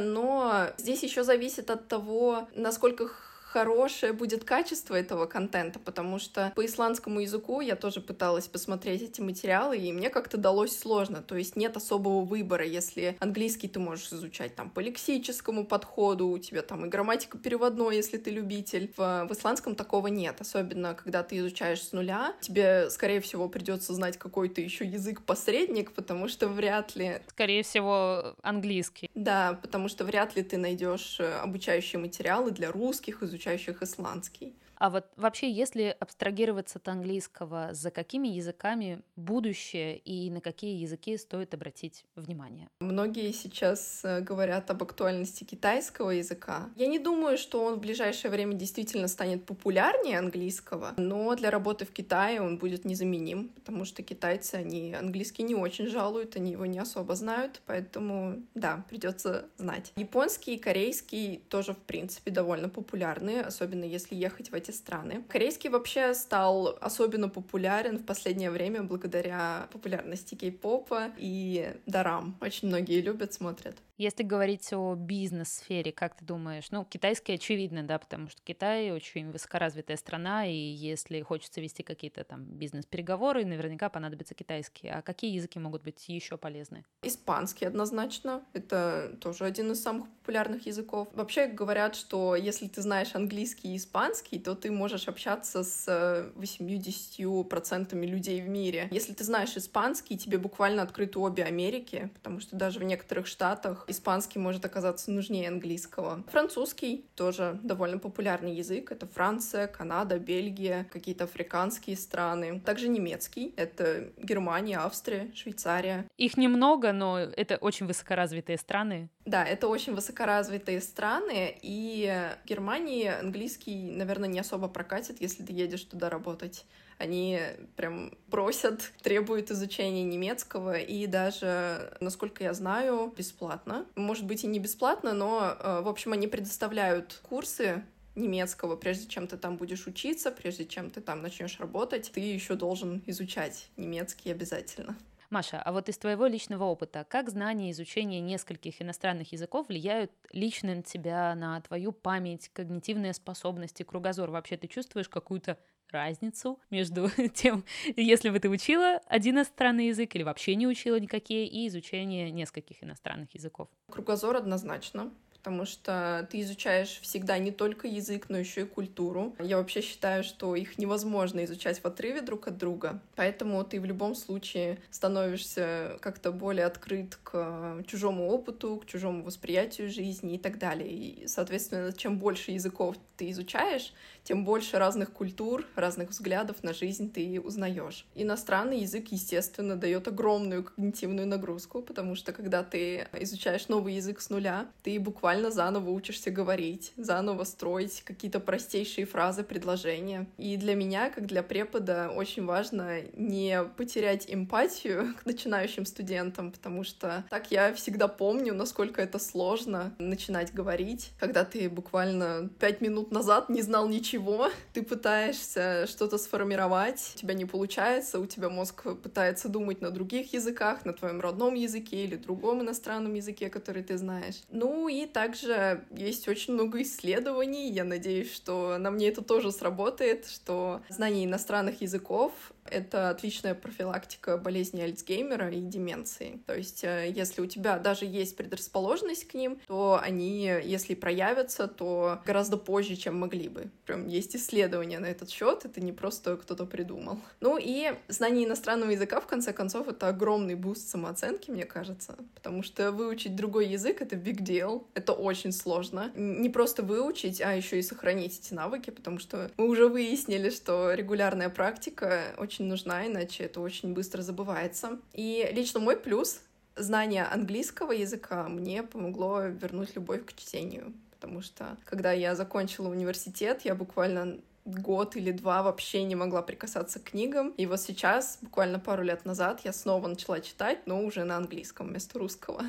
но 0.00 0.66
здесь 0.76 1.02
еще 1.02 1.24
зависит 1.24 1.70
от 1.70 1.88
того, 1.88 2.48
насколько 2.54 3.08
хорошее 3.52 4.14
будет 4.14 4.44
качество 4.44 4.94
этого 4.94 5.26
контента, 5.26 5.78
потому 5.78 6.18
что 6.18 6.52
по 6.56 6.64
исландскому 6.64 7.20
языку 7.20 7.60
я 7.60 7.76
тоже 7.76 8.00
пыталась 8.00 8.48
посмотреть 8.48 9.02
эти 9.02 9.20
материалы, 9.20 9.76
и 9.76 9.92
мне 9.92 10.08
как-то 10.08 10.38
далось 10.38 10.78
сложно. 10.78 11.22
То 11.22 11.36
есть 11.36 11.54
нет 11.54 11.76
особого 11.76 12.24
выбора, 12.24 12.64
если 12.64 13.16
английский 13.20 13.68
ты 13.68 13.78
можешь 13.78 14.10
изучать 14.12 14.54
там 14.54 14.70
по 14.70 14.80
лексическому 14.80 15.66
подходу, 15.66 16.28
у 16.28 16.38
тебя 16.38 16.62
там 16.62 16.86
и 16.86 16.88
грамматика 16.88 17.36
переводной, 17.36 17.96
если 17.96 18.16
ты 18.16 18.30
любитель. 18.30 18.90
В, 18.96 19.26
в 19.28 19.32
исландском 19.32 19.74
такого 19.74 20.06
нет, 20.06 20.40
особенно 20.40 20.94
когда 20.94 21.22
ты 21.22 21.36
изучаешь 21.38 21.82
с 21.82 21.92
нуля. 21.92 22.34
Тебе, 22.40 22.88
скорее 22.88 23.20
всего, 23.20 23.48
придется 23.50 23.92
знать 23.92 24.16
какой-то 24.16 24.62
еще 24.62 24.86
язык-посредник, 24.86 25.92
потому 25.92 26.28
что 26.28 26.48
вряд 26.48 26.96
ли... 26.96 27.20
Скорее 27.28 27.62
всего, 27.62 28.34
английский. 28.42 29.10
Да, 29.14 29.58
потому 29.60 29.88
что 29.88 30.04
вряд 30.04 30.36
ли 30.36 30.42
ты 30.42 30.56
найдешь 30.56 31.20
э, 31.20 31.40
обучающие 31.40 32.00
материалы 32.00 32.50
для 32.50 32.72
русских, 32.72 33.22
изучающих 33.22 33.41
изучающих 33.42 33.82
исландский. 33.82 34.54
А 34.82 34.90
вот 34.90 35.04
вообще, 35.14 35.48
если 35.48 35.96
абстрагироваться 36.00 36.80
от 36.80 36.88
английского, 36.88 37.68
за 37.70 37.92
какими 37.92 38.26
языками 38.26 39.02
будущее 39.14 39.96
и 39.96 40.28
на 40.28 40.40
какие 40.40 40.82
языки 40.82 41.16
стоит 41.16 41.54
обратить 41.54 42.04
внимание? 42.16 42.68
Многие 42.80 43.30
сейчас 43.30 44.00
э, 44.02 44.20
говорят 44.22 44.68
об 44.72 44.82
актуальности 44.82 45.44
китайского 45.44 46.10
языка. 46.10 46.68
Я 46.74 46.88
не 46.88 46.98
думаю, 46.98 47.38
что 47.38 47.64
он 47.64 47.76
в 47.76 47.78
ближайшее 47.78 48.32
время 48.32 48.54
действительно 48.54 49.06
станет 49.06 49.46
популярнее 49.46 50.18
английского, 50.18 50.94
но 50.96 51.32
для 51.36 51.52
работы 51.52 51.84
в 51.84 51.92
Китае 51.92 52.42
он 52.42 52.58
будет 52.58 52.84
незаменим, 52.84 53.50
потому 53.50 53.84
что 53.84 54.02
китайцы, 54.02 54.56
они 54.56 54.94
английский 54.94 55.44
не 55.44 55.54
очень 55.54 55.86
жалуют, 55.86 56.34
они 56.34 56.50
его 56.50 56.66
не 56.66 56.80
особо 56.80 57.14
знают, 57.14 57.62
поэтому, 57.66 58.42
да, 58.56 58.84
придется 58.88 59.44
знать. 59.58 59.92
Японский 59.94 60.56
и 60.56 60.58
корейский 60.58 61.40
тоже, 61.48 61.72
в 61.72 61.78
принципе, 61.78 62.32
довольно 62.32 62.68
популярны, 62.68 63.38
особенно 63.38 63.84
если 63.84 64.16
ехать 64.16 64.50
в 64.50 64.54
эти 64.54 64.71
эти 64.72 64.76
страны. 64.76 65.24
Корейский 65.28 65.70
вообще 65.70 66.14
стал 66.14 66.78
особенно 66.80 67.28
популярен 67.28 67.98
в 67.98 68.04
последнее 68.04 68.50
время 68.50 68.82
благодаря 68.82 69.68
популярности 69.72 70.34
кей-попа 70.34 71.12
и 71.16 71.74
дарам. 71.86 72.36
Очень 72.40 72.68
многие 72.68 73.00
любят, 73.00 73.32
смотрят. 73.32 73.76
Если 73.98 74.24
говорить 74.24 74.72
о 74.72 74.94
бизнес-сфере, 74.96 75.92
как 75.92 76.16
ты 76.16 76.24
думаешь? 76.24 76.70
Ну, 76.70 76.84
китайский 76.84 77.34
очевидно, 77.34 77.84
да, 77.84 77.98
потому 77.98 78.28
что 78.28 78.40
Китай 78.42 78.90
очень 78.90 79.30
высокоразвитая 79.30 79.96
страна, 79.96 80.46
и 80.46 80.54
если 80.54 81.20
хочется 81.20 81.60
вести 81.60 81.84
какие-то 81.84 82.24
там 82.24 82.44
бизнес-переговоры, 82.44 83.44
наверняка 83.44 83.90
понадобится 83.90 84.34
китайский. 84.34 84.88
А 84.88 85.02
какие 85.02 85.32
языки 85.32 85.60
могут 85.60 85.84
быть 85.84 86.08
еще 86.08 86.36
полезны? 86.36 86.84
Испанский 87.02 87.66
однозначно. 87.66 88.42
Это 88.54 89.16
тоже 89.20 89.44
один 89.44 89.70
из 89.70 89.80
самых 89.80 90.08
популярных 90.10 90.66
языков. 90.66 91.06
Вообще 91.12 91.46
говорят, 91.46 91.94
что 91.94 92.34
если 92.34 92.66
ты 92.66 92.82
знаешь 92.82 93.14
английский 93.14 93.74
и 93.74 93.76
испанский, 93.76 94.40
то 94.40 94.56
ты 94.62 94.70
можешь 94.70 95.08
общаться 95.08 95.64
с 95.64 96.32
80% 96.36 98.06
людей 98.06 98.40
в 98.40 98.48
мире. 98.48 98.88
Если 98.92 99.12
ты 99.12 99.24
знаешь 99.24 99.56
испанский, 99.56 100.16
тебе 100.16 100.38
буквально 100.38 100.82
открыты 100.82 101.18
обе 101.18 101.42
Америки, 101.42 102.10
потому 102.14 102.40
что 102.40 102.54
даже 102.54 102.78
в 102.78 102.84
некоторых 102.84 103.26
штатах 103.26 103.84
испанский 103.88 104.38
может 104.38 104.64
оказаться 104.64 105.10
нужнее 105.10 105.48
английского. 105.48 106.22
Французский 106.30 107.06
тоже 107.16 107.58
довольно 107.62 107.98
популярный 107.98 108.54
язык. 108.54 108.92
Это 108.92 109.06
Франция, 109.06 109.66
Канада, 109.66 110.18
Бельгия, 110.18 110.86
какие-то 110.92 111.24
африканские 111.24 111.96
страны. 111.96 112.60
Также 112.60 112.88
немецкий. 112.88 113.52
Это 113.56 114.10
Германия, 114.16 114.78
Австрия, 114.78 115.30
Швейцария. 115.34 116.08
Их 116.16 116.36
немного, 116.36 116.92
но 116.92 117.18
это 117.18 117.56
очень 117.56 117.86
высокоразвитые 117.86 118.58
страны. 118.58 119.10
Да, 119.24 119.44
это 119.44 119.68
очень 119.68 119.94
высокоразвитые 119.94 120.80
страны, 120.80 121.56
и 121.62 122.12
в 122.42 122.48
Германии 122.48 123.06
английский, 123.06 123.90
наверное, 123.90 124.28
не 124.28 124.40
особо 124.40 124.51
прокатит, 124.68 125.20
если 125.20 125.42
ты 125.42 125.52
едешь 125.52 125.84
туда 125.84 126.10
работать. 126.10 126.64
Они 126.98 127.38
прям 127.76 128.12
просят, 128.30 128.92
требуют 129.02 129.50
изучения 129.50 130.04
немецкого, 130.04 130.78
и 130.78 131.06
даже, 131.06 131.96
насколько 132.00 132.44
я 132.44 132.54
знаю, 132.54 133.12
бесплатно. 133.16 133.86
Может 133.96 134.26
быть, 134.26 134.44
и 134.44 134.46
не 134.46 134.58
бесплатно, 134.58 135.12
но, 135.12 135.56
э, 135.58 135.80
в 135.82 135.88
общем, 135.88 136.12
они 136.12 136.26
предоставляют 136.26 137.20
курсы 137.22 137.82
немецкого, 138.14 138.76
прежде 138.76 139.08
чем 139.08 139.26
ты 139.26 139.36
там 139.36 139.56
будешь 139.56 139.86
учиться, 139.86 140.30
прежде 140.30 140.66
чем 140.66 140.90
ты 140.90 141.00
там 141.00 141.22
начнешь 141.22 141.58
работать, 141.58 142.10
ты 142.12 142.20
еще 142.20 142.54
должен 142.54 143.02
изучать 143.06 143.68
немецкий 143.76 144.30
обязательно. 144.30 144.96
Маша, 145.32 145.62
а 145.62 145.72
вот 145.72 145.88
из 145.88 145.96
твоего 145.96 146.26
личного 146.26 146.64
опыта, 146.64 147.06
как 147.08 147.30
знание 147.30 147.70
и 147.70 147.72
изучение 147.72 148.20
нескольких 148.20 148.82
иностранных 148.82 149.32
языков 149.32 149.68
влияют 149.68 150.12
лично 150.30 150.74
на 150.74 150.82
тебя, 150.82 151.34
на 151.34 151.58
твою 151.62 151.90
память, 151.92 152.50
когнитивные 152.52 153.14
способности, 153.14 153.82
кругозор? 153.82 154.30
Вообще 154.30 154.58
ты 154.58 154.66
чувствуешь 154.66 155.08
какую-то 155.08 155.56
разницу 155.90 156.60
между 156.68 157.08
тем, 157.34 157.64
если 157.96 158.28
бы 158.28 158.40
ты 158.40 158.50
учила 158.50 159.00
один 159.06 159.36
иностранный 159.36 159.86
язык 159.86 160.14
или 160.14 160.22
вообще 160.22 160.54
не 160.54 160.66
учила 160.66 161.00
никакие, 161.00 161.46
и 161.46 161.66
изучение 161.66 162.30
нескольких 162.30 162.84
иностранных 162.84 163.34
языков? 163.34 163.68
Кругозор 163.90 164.36
однозначно 164.36 165.14
потому 165.42 165.66
что 165.66 166.28
ты 166.30 166.40
изучаешь 166.42 167.00
всегда 167.02 167.36
не 167.38 167.50
только 167.50 167.88
язык, 167.88 168.26
но 168.28 168.38
еще 168.38 168.60
и 168.60 168.64
культуру. 168.64 169.34
Я 169.40 169.56
вообще 169.56 169.80
считаю, 169.80 170.22
что 170.22 170.54
их 170.54 170.78
невозможно 170.78 171.44
изучать 171.44 171.80
в 171.80 171.84
отрыве 171.84 172.20
друг 172.20 172.46
от 172.46 172.58
друга, 172.58 173.02
поэтому 173.16 173.64
ты 173.64 173.80
в 173.80 173.84
любом 173.84 174.14
случае 174.14 174.78
становишься 174.90 175.98
как-то 176.00 176.30
более 176.30 176.66
открыт 176.66 177.18
к 177.24 177.82
чужому 177.88 178.28
опыту, 178.28 178.76
к 178.76 178.86
чужому 178.86 179.24
восприятию 179.24 179.90
жизни 179.90 180.36
и 180.36 180.38
так 180.38 180.58
далее. 180.58 180.88
И, 180.88 181.26
соответственно, 181.26 181.92
чем 181.92 182.20
больше 182.20 182.52
языков 182.52 182.96
ты 183.16 183.30
изучаешь, 183.30 183.92
тем 184.22 184.44
больше 184.44 184.78
разных 184.78 185.12
культур, 185.12 185.66
разных 185.74 186.10
взглядов 186.10 186.62
на 186.62 186.72
жизнь 186.72 187.12
ты 187.12 187.40
узнаешь. 187.40 188.06
Иностранный 188.14 188.80
язык, 188.80 189.08
естественно, 189.10 189.74
дает 189.74 190.06
огромную 190.06 190.62
когнитивную 190.62 191.26
нагрузку, 191.26 191.82
потому 191.82 192.14
что 192.14 192.32
когда 192.32 192.62
ты 192.62 193.08
изучаешь 193.18 193.66
новый 193.66 193.94
язык 193.94 194.20
с 194.20 194.30
нуля, 194.30 194.68
ты 194.84 195.00
буквально 195.00 195.31
заново 195.40 195.90
учишься 195.90 196.30
говорить, 196.30 196.92
заново 196.96 197.44
строить 197.44 198.02
какие-то 198.02 198.40
простейшие 198.40 199.06
фразы, 199.06 199.42
предложения. 199.44 200.26
И 200.38 200.56
для 200.56 200.74
меня, 200.74 201.10
как 201.10 201.26
для 201.26 201.42
препода, 201.42 202.10
очень 202.14 202.44
важно 202.44 203.00
не 203.14 203.62
потерять 203.76 204.26
эмпатию 204.28 205.14
к 205.22 205.26
начинающим 205.26 205.86
студентам, 205.86 206.52
потому 206.52 206.84
что 206.84 207.24
так 207.30 207.50
я 207.50 207.72
всегда 207.74 208.08
помню, 208.08 208.54
насколько 208.54 209.00
это 209.00 209.18
сложно 209.18 209.94
начинать 209.98 210.52
говорить, 210.52 211.12
когда 211.18 211.44
ты 211.44 211.68
буквально 211.68 212.50
пять 212.58 212.80
минут 212.80 213.10
назад 213.10 213.48
не 213.48 213.62
знал 213.62 213.88
ничего 213.88 214.50
ты 214.72 214.82
пытаешься 214.82 215.86
что-то 215.86 216.18
сформировать, 216.18 217.12
у 217.14 217.18
тебя 217.18 217.34
не 217.34 217.44
получается, 217.44 218.18
у 218.18 218.26
тебя 218.26 218.48
мозг 218.48 218.82
пытается 219.02 219.48
думать 219.48 219.80
на 219.80 219.90
других 219.90 220.32
языках, 220.32 220.84
на 220.84 220.92
твоем 220.92 221.20
родном 221.20 221.54
языке 221.54 222.04
или 222.04 222.16
другом 222.16 222.62
иностранном 222.62 223.14
языке, 223.14 223.50
который 223.50 223.82
ты 223.82 223.98
знаешь. 223.98 224.42
Ну 224.50 224.88
и 224.88 225.06
также 225.22 225.84
есть 225.92 226.26
очень 226.26 226.54
много 226.54 226.82
исследований. 226.82 227.70
Я 227.70 227.84
надеюсь, 227.84 228.32
что 228.34 228.76
на 228.78 228.90
мне 228.90 229.08
это 229.08 229.22
тоже 229.22 229.52
сработает, 229.52 230.26
что 230.26 230.82
знание 230.88 231.26
иностранных 231.26 231.80
языков 231.80 232.32
это 232.64 233.10
отличная 233.10 233.54
профилактика 233.54 234.36
болезни 234.36 234.80
Альцгеймера 234.80 235.50
и 235.50 235.60
деменции. 235.60 236.40
То 236.46 236.56
есть, 236.56 236.84
э, 236.84 237.12
если 237.14 237.40
у 237.40 237.46
тебя 237.46 237.78
даже 237.78 238.04
есть 238.04 238.36
предрасположенность 238.36 239.26
к 239.28 239.34
ним, 239.34 239.58
то 239.66 240.00
они, 240.02 240.44
если 240.64 240.94
проявятся, 240.94 241.68
то 241.68 242.20
гораздо 242.24 242.56
позже, 242.56 242.96
чем 242.96 243.18
могли 243.18 243.48
бы. 243.48 243.70
Прям 243.86 244.06
есть 244.06 244.36
исследования 244.36 244.98
на 244.98 245.06
этот 245.06 245.30
счет, 245.30 245.64
это 245.64 245.80
не 245.80 245.92
просто 245.92 246.36
кто-то 246.36 246.66
придумал. 246.66 247.18
Ну 247.40 247.58
и 247.60 247.94
знание 248.08 248.46
иностранного 248.46 248.90
языка, 248.90 249.20
в 249.20 249.26
конце 249.26 249.52
концов, 249.52 249.88
это 249.88 250.08
огромный 250.08 250.54
буст 250.54 250.88
самооценки, 250.88 251.50
мне 251.50 251.64
кажется, 251.64 252.16
потому 252.34 252.62
что 252.62 252.92
выучить 252.92 253.36
другой 253.36 253.68
язык— 253.68 254.00
это 254.02 254.16
big 254.16 254.38
deal, 254.38 254.84
это 254.94 255.12
очень 255.12 255.52
сложно. 255.52 256.12
Не 256.14 256.48
просто 256.48 256.82
выучить, 256.82 257.40
а 257.40 257.54
еще 257.54 257.78
и 257.78 257.82
сохранить 257.82 258.38
эти 258.38 258.54
навыки, 258.54 258.90
потому 258.90 259.18
что 259.18 259.50
мы 259.56 259.68
уже 259.68 259.88
выяснили, 259.88 260.50
что 260.50 260.92
регулярная 260.92 261.48
практика 261.48 262.34
очень 262.38 262.51
очень 262.52 262.66
нужна, 262.66 263.06
иначе 263.06 263.44
это 263.44 263.60
очень 263.60 263.94
быстро 263.94 264.22
забывается. 264.22 264.98
И 265.14 265.48
лично 265.52 265.80
мой 265.80 265.96
плюс— 265.96 266.40
знание 266.76 267.24
английского 267.24 267.92
языка 267.92 268.48
мне 268.48 268.82
помогло 268.82 269.42
вернуть 269.42 269.94
любовь 269.96 270.26
к 270.26 270.34
чтению. 270.34 270.92
Потому 271.10 271.40
что, 271.40 271.76
когда 271.84 272.12
я 272.12 272.34
закончила 272.34 272.88
университет, 272.88 273.62
я 273.64 273.74
буквально 273.74 274.38
год 274.64 275.16
или 275.16 275.32
два 275.32 275.62
вообще 275.62 276.02
не 276.04 276.14
могла 276.14 276.42
прикасаться 276.42 277.00
к 277.00 277.04
книгам. 277.04 277.50
И 277.56 277.66
вот 277.66 277.80
сейчас, 277.80 278.38
буквально 278.42 278.78
пару 278.78 279.02
лет 279.02 279.24
назад, 279.24 279.60
я 279.64 279.72
снова 279.72 280.08
начала 280.08 280.40
читать, 280.40 280.86
но 280.86 281.02
уже 281.02 281.24
на 281.24 281.36
английском 281.36 281.88
вместо 281.88 282.18
русского. 282.18 282.64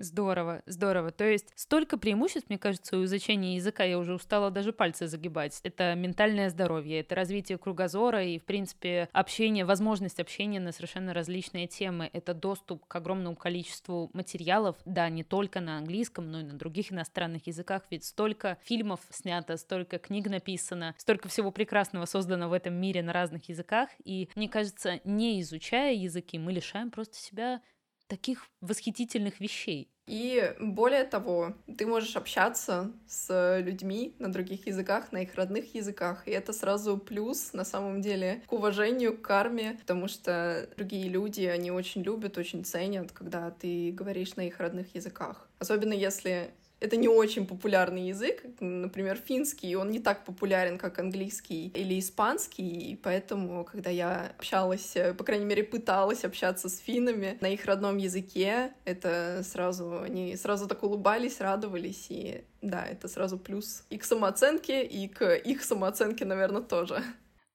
Здорово, 0.00 0.62
здорово. 0.66 1.10
То 1.10 1.24
есть 1.24 1.48
столько 1.56 1.98
преимуществ, 1.98 2.48
мне 2.48 2.58
кажется, 2.58 2.96
у 2.96 3.04
изучения 3.04 3.56
языка, 3.56 3.82
я 3.82 3.98
уже 3.98 4.14
устала 4.14 4.52
даже 4.52 4.72
пальцы 4.72 5.08
загибать. 5.08 5.58
Это 5.64 5.96
ментальное 5.96 6.50
здоровье, 6.50 7.00
это 7.00 7.16
развитие 7.16 7.58
кругозора 7.58 8.22
и, 8.24 8.38
в 8.38 8.44
принципе, 8.44 9.08
общение, 9.12 9.64
возможность 9.64 10.20
общения 10.20 10.60
на 10.60 10.70
совершенно 10.70 11.12
различные 11.12 11.66
темы. 11.66 12.10
Это 12.12 12.32
доступ 12.32 12.86
к 12.86 12.94
огромному 12.94 13.34
количеству 13.34 14.08
материалов, 14.12 14.76
да, 14.84 15.08
не 15.08 15.24
только 15.24 15.60
на 15.60 15.78
английском, 15.78 16.30
но 16.30 16.40
и 16.42 16.44
на 16.44 16.54
других 16.54 16.92
иностранных 16.92 17.48
языках, 17.48 17.82
ведь 17.90 18.04
столько 18.04 18.56
фильмов 18.62 19.00
снято, 19.10 19.56
столько 19.56 19.98
книг 19.98 20.28
написано, 20.28 20.94
столько 20.96 21.28
всего 21.28 21.50
прекрасного 21.50 22.04
создано 22.04 22.48
в 22.48 22.52
этом 22.52 22.74
мире 22.74 23.02
на 23.02 23.12
разных 23.12 23.48
языках, 23.48 23.88
и, 24.04 24.30
мне 24.36 24.48
кажется, 24.48 25.00
не 25.02 25.40
изучая 25.40 25.94
языки, 25.94 26.38
мы 26.38 26.52
лишаем 26.52 26.92
просто 26.92 27.16
себя 27.16 27.60
таких 28.08 28.48
восхитительных 28.60 29.40
вещей. 29.40 29.88
И 30.08 30.54
более 30.58 31.04
того, 31.04 31.54
ты 31.76 31.86
можешь 31.86 32.16
общаться 32.16 32.90
с 33.06 33.60
людьми 33.60 34.16
на 34.18 34.32
других 34.32 34.66
языках, 34.66 35.12
на 35.12 35.18
их 35.18 35.34
родных 35.34 35.74
языках, 35.74 36.26
и 36.26 36.30
это 36.30 36.54
сразу 36.54 36.96
плюс, 36.96 37.52
на 37.52 37.64
самом 37.64 38.00
деле, 38.00 38.42
к 38.46 38.52
уважению, 38.54 39.18
к 39.18 39.20
карме, 39.20 39.76
потому 39.78 40.08
что 40.08 40.66
другие 40.76 41.10
люди, 41.10 41.42
они 41.44 41.70
очень 41.70 42.02
любят, 42.02 42.38
очень 42.38 42.64
ценят, 42.64 43.12
когда 43.12 43.50
ты 43.50 43.92
говоришь 43.92 44.34
на 44.36 44.46
их 44.46 44.58
родных 44.60 44.94
языках. 44.94 45.46
Особенно 45.58 45.92
если 45.92 46.54
это 46.80 46.96
не 46.96 47.08
очень 47.08 47.46
популярный 47.46 48.08
язык, 48.08 48.42
например, 48.60 49.16
финский, 49.16 49.76
он 49.76 49.90
не 49.90 49.98
так 49.98 50.24
популярен, 50.24 50.78
как 50.78 50.98
английский 50.98 51.68
или 51.68 51.98
испанский, 51.98 52.92
и 52.92 52.96
поэтому, 52.96 53.64
когда 53.64 53.90
я 53.90 54.32
общалась, 54.38 54.94
по 55.16 55.24
крайней 55.24 55.44
мере, 55.44 55.64
пыталась 55.64 56.24
общаться 56.24 56.68
с 56.68 56.78
финнами 56.78 57.38
на 57.40 57.48
их 57.48 57.64
родном 57.64 57.96
языке, 57.96 58.72
это 58.84 59.42
сразу, 59.44 60.02
они 60.02 60.36
сразу 60.36 60.68
так 60.68 60.82
улыбались, 60.82 61.40
радовались, 61.40 62.06
и 62.10 62.44
да, 62.62 62.84
это 62.84 63.08
сразу 63.08 63.38
плюс 63.38 63.84
и 63.90 63.98
к 63.98 64.04
самооценке, 64.04 64.84
и 64.84 65.08
к 65.08 65.34
их 65.34 65.62
самооценке, 65.62 66.24
наверное, 66.24 66.62
тоже. 66.62 67.02